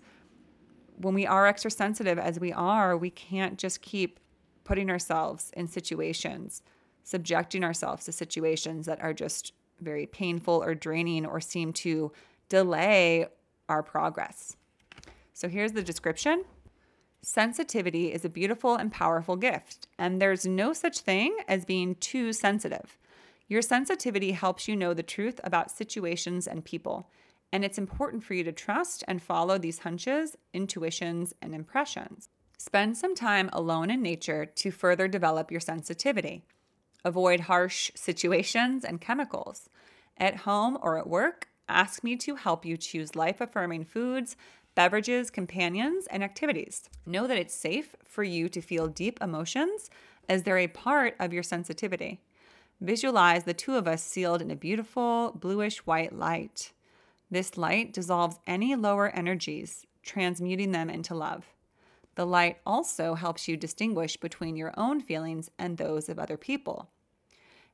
when 0.98 1.14
we 1.14 1.28
are 1.28 1.46
extra 1.46 1.70
sensitive 1.70 2.18
as 2.18 2.40
we 2.40 2.52
are, 2.52 2.98
we 2.98 3.10
can't 3.10 3.58
just 3.58 3.82
keep 3.82 4.20
putting 4.64 4.90
ourselves 4.90 5.52
in 5.56 5.68
situations, 5.68 6.64
subjecting 7.06 7.64
ourselves 7.64 8.04
to 8.04 8.12
situations 8.12 8.86
that 8.88 9.02
are 9.02 9.14
just 9.14 9.54
very 9.80 10.06
painful 10.06 10.62
or 10.62 10.76
draining 10.76 11.26
or 11.26 11.40
seem 11.40 11.72
to 11.72 12.12
delay 12.50 13.26
our 13.70 13.82
progress. 13.82 14.58
So 15.32 15.48
here's 15.48 15.72
the 15.72 15.84
description 15.84 16.44
Sensitivity 17.22 18.14
is 18.14 18.24
a 18.24 18.30
beautiful 18.30 18.76
and 18.76 18.92
powerful 18.92 19.36
gift, 19.36 19.88
and 19.98 20.22
there's 20.22 20.46
no 20.46 20.74
such 20.74 21.00
thing 21.00 21.36
as 21.48 21.66
being 21.66 21.96
too 21.96 22.32
sensitive. 22.34 22.98
Your 23.48 23.62
sensitivity 23.62 24.32
helps 24.32 24.68
you 24.68 24.76
know 24.76 24.94
the 24.94 25.04
truth 25.04 25.40
about 25.44 25.72
situations 25.72 26.48
and 26.48 26.64
people, 26.64 27.10
and 27.52 27.66
it's 27.66 27.78
important 27.78 28.24
for 28.24 28.34
you 28.34 28.44
to 28.44 28.52
trust 28.52 29.04
and 29.08 29.22
follow 29.22 29.58
these 29.58 29.80
hunches, 29.80 30.36
intuitions, 30.54 31.34
and 31.42 31.56
impressions. 31.56 32.30
Spend 32.58 32.96
some 32.96 33.16
time 33.16 33.50
alone 33.54 33.90
in 33.90 34.02
nature 34.02 34.46
to 34.46 34.72
further 34.72 35.08
develop 35.08 35.52
your 35.52 35.60
sensitivity. 35.60 36.44
Avoid 37.06 37.42
harsh 37.42 37.92
situations 37.96 38.84
and 38.84 39.00
chemicals. 39.00 39.70
At 40.18 40.38
home 40.38 40.78
or 40.82 40.98
at 40.98 41.08
work, 41.08 41.48
ask 41.70 42.04
me 42.04 42.16
to 42.18 42.36
help 42.36 42.66
you 42.66 42.76
choose 42.76 43.16
life 43.16 43.40
affirming 43.40 43.86
foods 43.86 44.36
beverages, 44.74 45.30
companions, 45.30 46.06
and 46.08 46.22
activities. 46.22 46.90
Know 47.06 47.28
that 47.28 47.38
it's 47.38 47.54
safe 47.54 47.96
for 48.04 48.24
you 48.24 48.50
to 48.50 48.60
feel 48.60 48.88
deep 48.88 49.20
emotions 49.22 49.90
as 50.28 50.44
they're 50.44 50.58
a 50.58 50.68
part 50.68 51.16
of 51.18 51.32
your 51.32 51.44
sensitivity. 51.44 52.20
Visualize 52.82 53.46
the 53.46 53.54
two 53.54 53.76
of 53.76 53.88
us 53.88 54.04
sealed 54.04 54.42
in 54.42 54.52
a 54.52 54.56
beautiful 54.56 55.32
bluish 55.32 55.78
white 55.86 56.14
light. 56.14 56.74
This 57.32 57.58
light 57.58 57.94
dissolves 57.94 58.40
any 58.46 58.76
lower 58.76 59.08
energies, 59.10 59.86
transmuting 60.04 60.72
them 60.72 60.90
into 60.90 61.16
love. 61.16 61.46
The 62.16 62.26
light 62.26 62.58
also 62.66 63.16
helps 63.16 63.48
you 63.48 63.56
distinguish 63.58 64.18
between 64.18 64.56
your 64.56 64.74
own 64.78 65.02
feelings 65.02 65.50
and 65.58 65.78
those 65.78 66.10
of 66.10 66.20
other 66.20 66.38
people. 66.38 66.90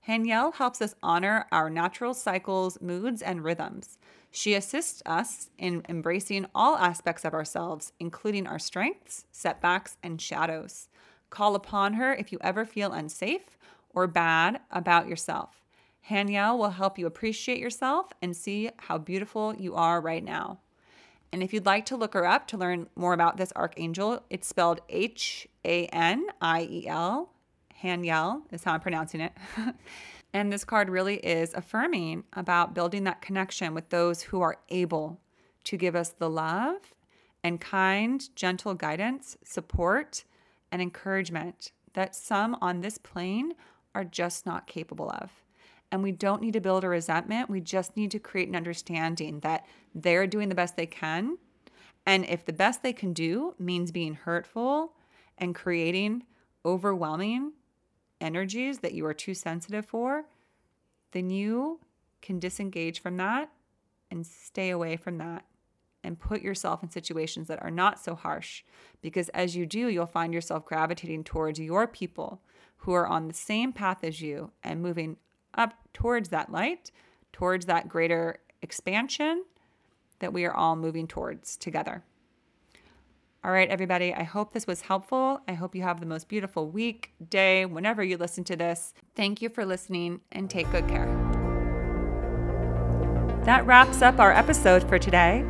Haniel 0.07 0.55
helps 0.55 0.81
us 0.81 0.95
honor 1.03 1.45
our 1.51 1.69
natural 1.69 2.13
cycles, 2.13 2.81
moods, 2.81 3.21
and 3.21 3.43
rhythms. 3.43 3.99
She 4.31 4.55
assists 4.55 5.03
us 5.05 5.49
in 5.57 5.83
embracing 5.87 6.47
all 6.55 6.75
aspects 6.77 7.23
of 7.23 7.33
ourselves, 7.33 7.93
including 7.99 8.47
our 8.47 8.57
strengths, 8.57 9.25
setbacks, 9.31 9.97
and 10.01 10.19
shadows. 10.19 10.87
Call 11.29 11.53
upon 11.53 11.93
her 11.93 12.13
if 12.13 12.31
you 12.31 12.39
ever 12.41 12.65
feel 12.65 12.93
unsafe 12.93 13.57
or 13.93 14.07
bad 14.07 14.61
about 14.71 15.07
yourself. 15.07 15.61
Haniel 16.09 16.57
will 16.57 16.71
help 16.71 16.97
you 16.97 17.05
appreciate 17.05 17.59
yourself 17.59 18.07
and 18.21 18.35
see 18.35 18.71
how 18.77 18.97
beautiful 18.97 19.55
you 19.55 19.75
are 19.75 20.01
right 20.01 20.23
now. 20.23 20.59
And 21.31 21.43
if 21.43 21.53
you'd 21.53 21.65
like 21.65 21.85
to 21.85 21.95
look 21.95 22.13
her 22.15 22.25
up 22.25 22.47
to 22.47 22.57
learn 22.57 22.87
more 22.95 23.13
about 23.13 23.37
this 23.37 23.53
archangel, 23.55 24.23
it's 24.29 24.47
spelled 24.47 24.81
H 24.89 25.47
A 25.63 25.85
N 25.87 26.25
I 26.41 26.67
E 26.69 26.87
L 26.87 27.29
Haniel 27.81 28.41
is 28.51 28.63
how 28.63 28.73
I'm 28.73 28.79
pronouncing 28.79 29.21
it. 29.21 29.33
and 30.33 30.51
this 30.51 30.63
card 30.63 30.89
really 30.89 31.17
is 31.17 31.53
affirming 31.53 32.23
about 32.33 32.73
building 32.73 33.03
that 33.05 33.21
connection 33.21 33.73
with 33.73 33.89
those 33.89 34.21
who 34.21 34.41
are 34.41 34.57
able 34.69 35.19
to 35.65 35.77
give 35.77 35.95
us 35.95 36.09
the 36.09 36.29
love 36.29 36.93
and 37.43 37.59
kind, 37.59 38.29
gentle 38.35 38.73
guidance, 38.73 39.37
support, 39.43 40.23
and 40.71 40.81
encouragement 40.81 41.71
that 41.93 42.15
some 42.15 42.55
on 42.61 42.81
this 42.81 42.97
plane 42.97 43.53
are 43.93 44.03
just 44.03 44.45
not 44.45 44.67
capable 44.67 45.09
of. 45.09 45.31
And 45.91 46.01
we 46.01 46.11
don't 46.11 46.41
need 46.41 46.53
to 46.53 46.61
build 46.61 46.83
a 46.83 46.89
resentment. 46.89 47.49
We 47.49 47.59
just 47.59 47.97
need 47.97 48.11
to 48.11 48.19
create 48.19 48.47
an 48.47 48.55
understanding 48.55 49.41
that 49.41 49.65
they're 49.93 50.27
doing 50.27 50.47
the 50.47 50.55
best 50.55 50.77
they 50.77 50.85
can. 50.85 51.37
And 52.05 52.25
if 52.25 52.45
the 52.45 52.53
best 52.53 52.81
they 52.81 52.93
can 52.93 53.11
do 53.11 53.55
means 53.59 53.91
being 53.91 54.13
hurtful 54.13 54.93
and 55.37 55.53
creating 55.53 56.23
overwhelming 56.65 57.51
energies 58.21 58.79
that 58.79 58.93
you 58.93 59.05
are 59.05 59.13
too 59.13 59.33
sensitive 59.33 59.85
for, 59.85 60.25
then 61.11 61.29
you 61.29 61.79
can 62.21 62.39
disengage 62.39 63.01
from 63.01 63.17
that 63.17 63.49
and 64.09 64.25
stay 64.25 64.69
away 64.69 64.95
from 64.95 65.17
that 65.17 65.45
and 66.03 66.19
put 66.19 66.41
yourself 66.41 66.81
in 66.83 66.89
situations 66.89 67.47
that 67.47 67.61
are 67.61 67.71
not 67.71 67.99
so 67.99 68.15
harsh. 68.15 68.63
Because 69.01 69.29
as 69.29 69.55
you 69.55 69.65
do, 69.65 69.87
you'll 69.87 70.05
find 70.05 70.33
yourself 70.33 70.65
gravitating 70.65 71.23
towards 71.23 71.59
your 71.59 71.87
people 71.87 72.41
who 72.77 72.93
are 72.93 73.07
on 73.07 73.27
the 73.27 73.33
same 73.33 73.71
path 73.71 74.03
as 74.03 74.21
you 74.21 74.51
and 74.63 74.81
moving 74.81 75.17
up 75.53 75.73
towards 75.93 76.29
that 76.29 76.51
light, 76.51 76.91
towards 77.31 77.65
that 77.65 77.87
greater 77.87 78.39
expansion 78.61 79.43
that 80.19 80.33
we 80.33 80.45
are 80.45 80.53
all 80.53 80.75
moving 80.75 81.07
towards 81.07 81.57
together. 81.57 82.03
All 83.43 83.51
right, 83.51 83.69
everybody, 83.69 84.13
I 84.13 84.21
hope 84.21 84.53
this 84.53 84.67
was 84.67 84.81
helpful. 84.81 85.41
I 85.47 85.53
hope 85.53 85.73
you 85.73 85.81
have 85.81 85.99
the 85.99 86.05
most 86.05 86.27
beautiful 86.27 86.69
week, 86.69 87.11
day, 87.27 87.65
whenever 87.65 88.03
you 88.03 88.15
listen 88.15 88.43
to 88.43 88.55
this. 88.55 88.93
Thank 89.15 89.41
you 89.41 89.49
for 89.49 89.65
listening 89.65 90.21
and 90.31 90.47
take 90.47 90.71
good 90.71 90.87
care. 90.87 91.07
That 93.45 93.65
wraps 93.65 94.03
up 94.03 94.19
our 94.19 94.31
episode 94.31 94.87
for 94.87 94.99
today. 94.99 95.43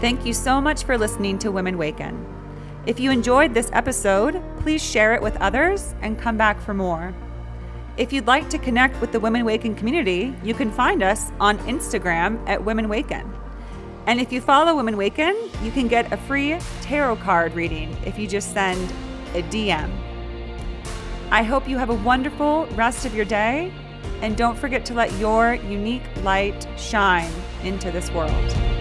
Thank 0.00 0.26
you 0.26 0.32
so 0.32 0.60
much 0.60 0.82
for 0.82 0.98
listening 0.98 1.38
to 1.38 1.52
Women 1.52 1.78
Waken. 1.78 2.26
If 2.86 2.98
you 2.98 3.12
enjoyed 3.12 3.54
this 3.54 3.70
episode, 3.72 4.42
please 4.58 4.82
share 4.82 5.14
it 5.14 5.22
with 5.22 5.36
others 5.36 5.94
and 6.02 6.18
come 6.18 6.36
back 6.36 6.60
for 6.60 6.74
more. 6.74 7.14
If 7.96 8.12
you'd 8.12 8.26
like 8.26 8.50
to 8.50 8.58
connect 8.58 9.00
with 9.00 9.12
the 9.12 9.20
Women 9.20 9.44
Waken 9.44 9.76
community, 9.76 10.34
you 10.42 10.54
can 10.54 10.72
find 10.72 11.04
us 11.04 11.30
on 11.38 11.58
Instagram 11.58 12.42
at 12.48 12.64
Women 12.64 12.88
Waken. 12.88 13.32
And 14.08 14.22
if 14.22 14.32
you 14.32 14.40
follow 14.40 14.74
Women 14.74 14.96
Waken, 14.96 15.36
you 15.62 15.70
can 15.70 15.86
get 15.86 16.10
a 16.14 16.16
free 16.16 16.58
tarot 16.80 17.16
card 17.16 17.52
reading 17.52 17.94
if 18.06 18.18
you 18.18 18.26
just 18.26 18.54
send 18.54 18.90
a 19.34 19.42
DM. 19.42 19.90
I 21.30 21.42
hope 21.42 21.68
you 21.68 21.76
have 21.76 21.90
a 21.90 21.94
wonderful 21.94 22.64
rest 22.68 23.04
of 23.04 23.14
your 23.14 23.26
day, 23.26 23.70
and 24.22 24.34
don't 24.34 24.58
forget 24.58 24.86
to 24.86 24.94
let 24.94 25.12
your 25.18 25.56
unique 25.56 26.04
light 26.22 26.66
shine 26.78 27.30
into 27.62 27.90
this 27.90 28.10
world. 28.12 28.77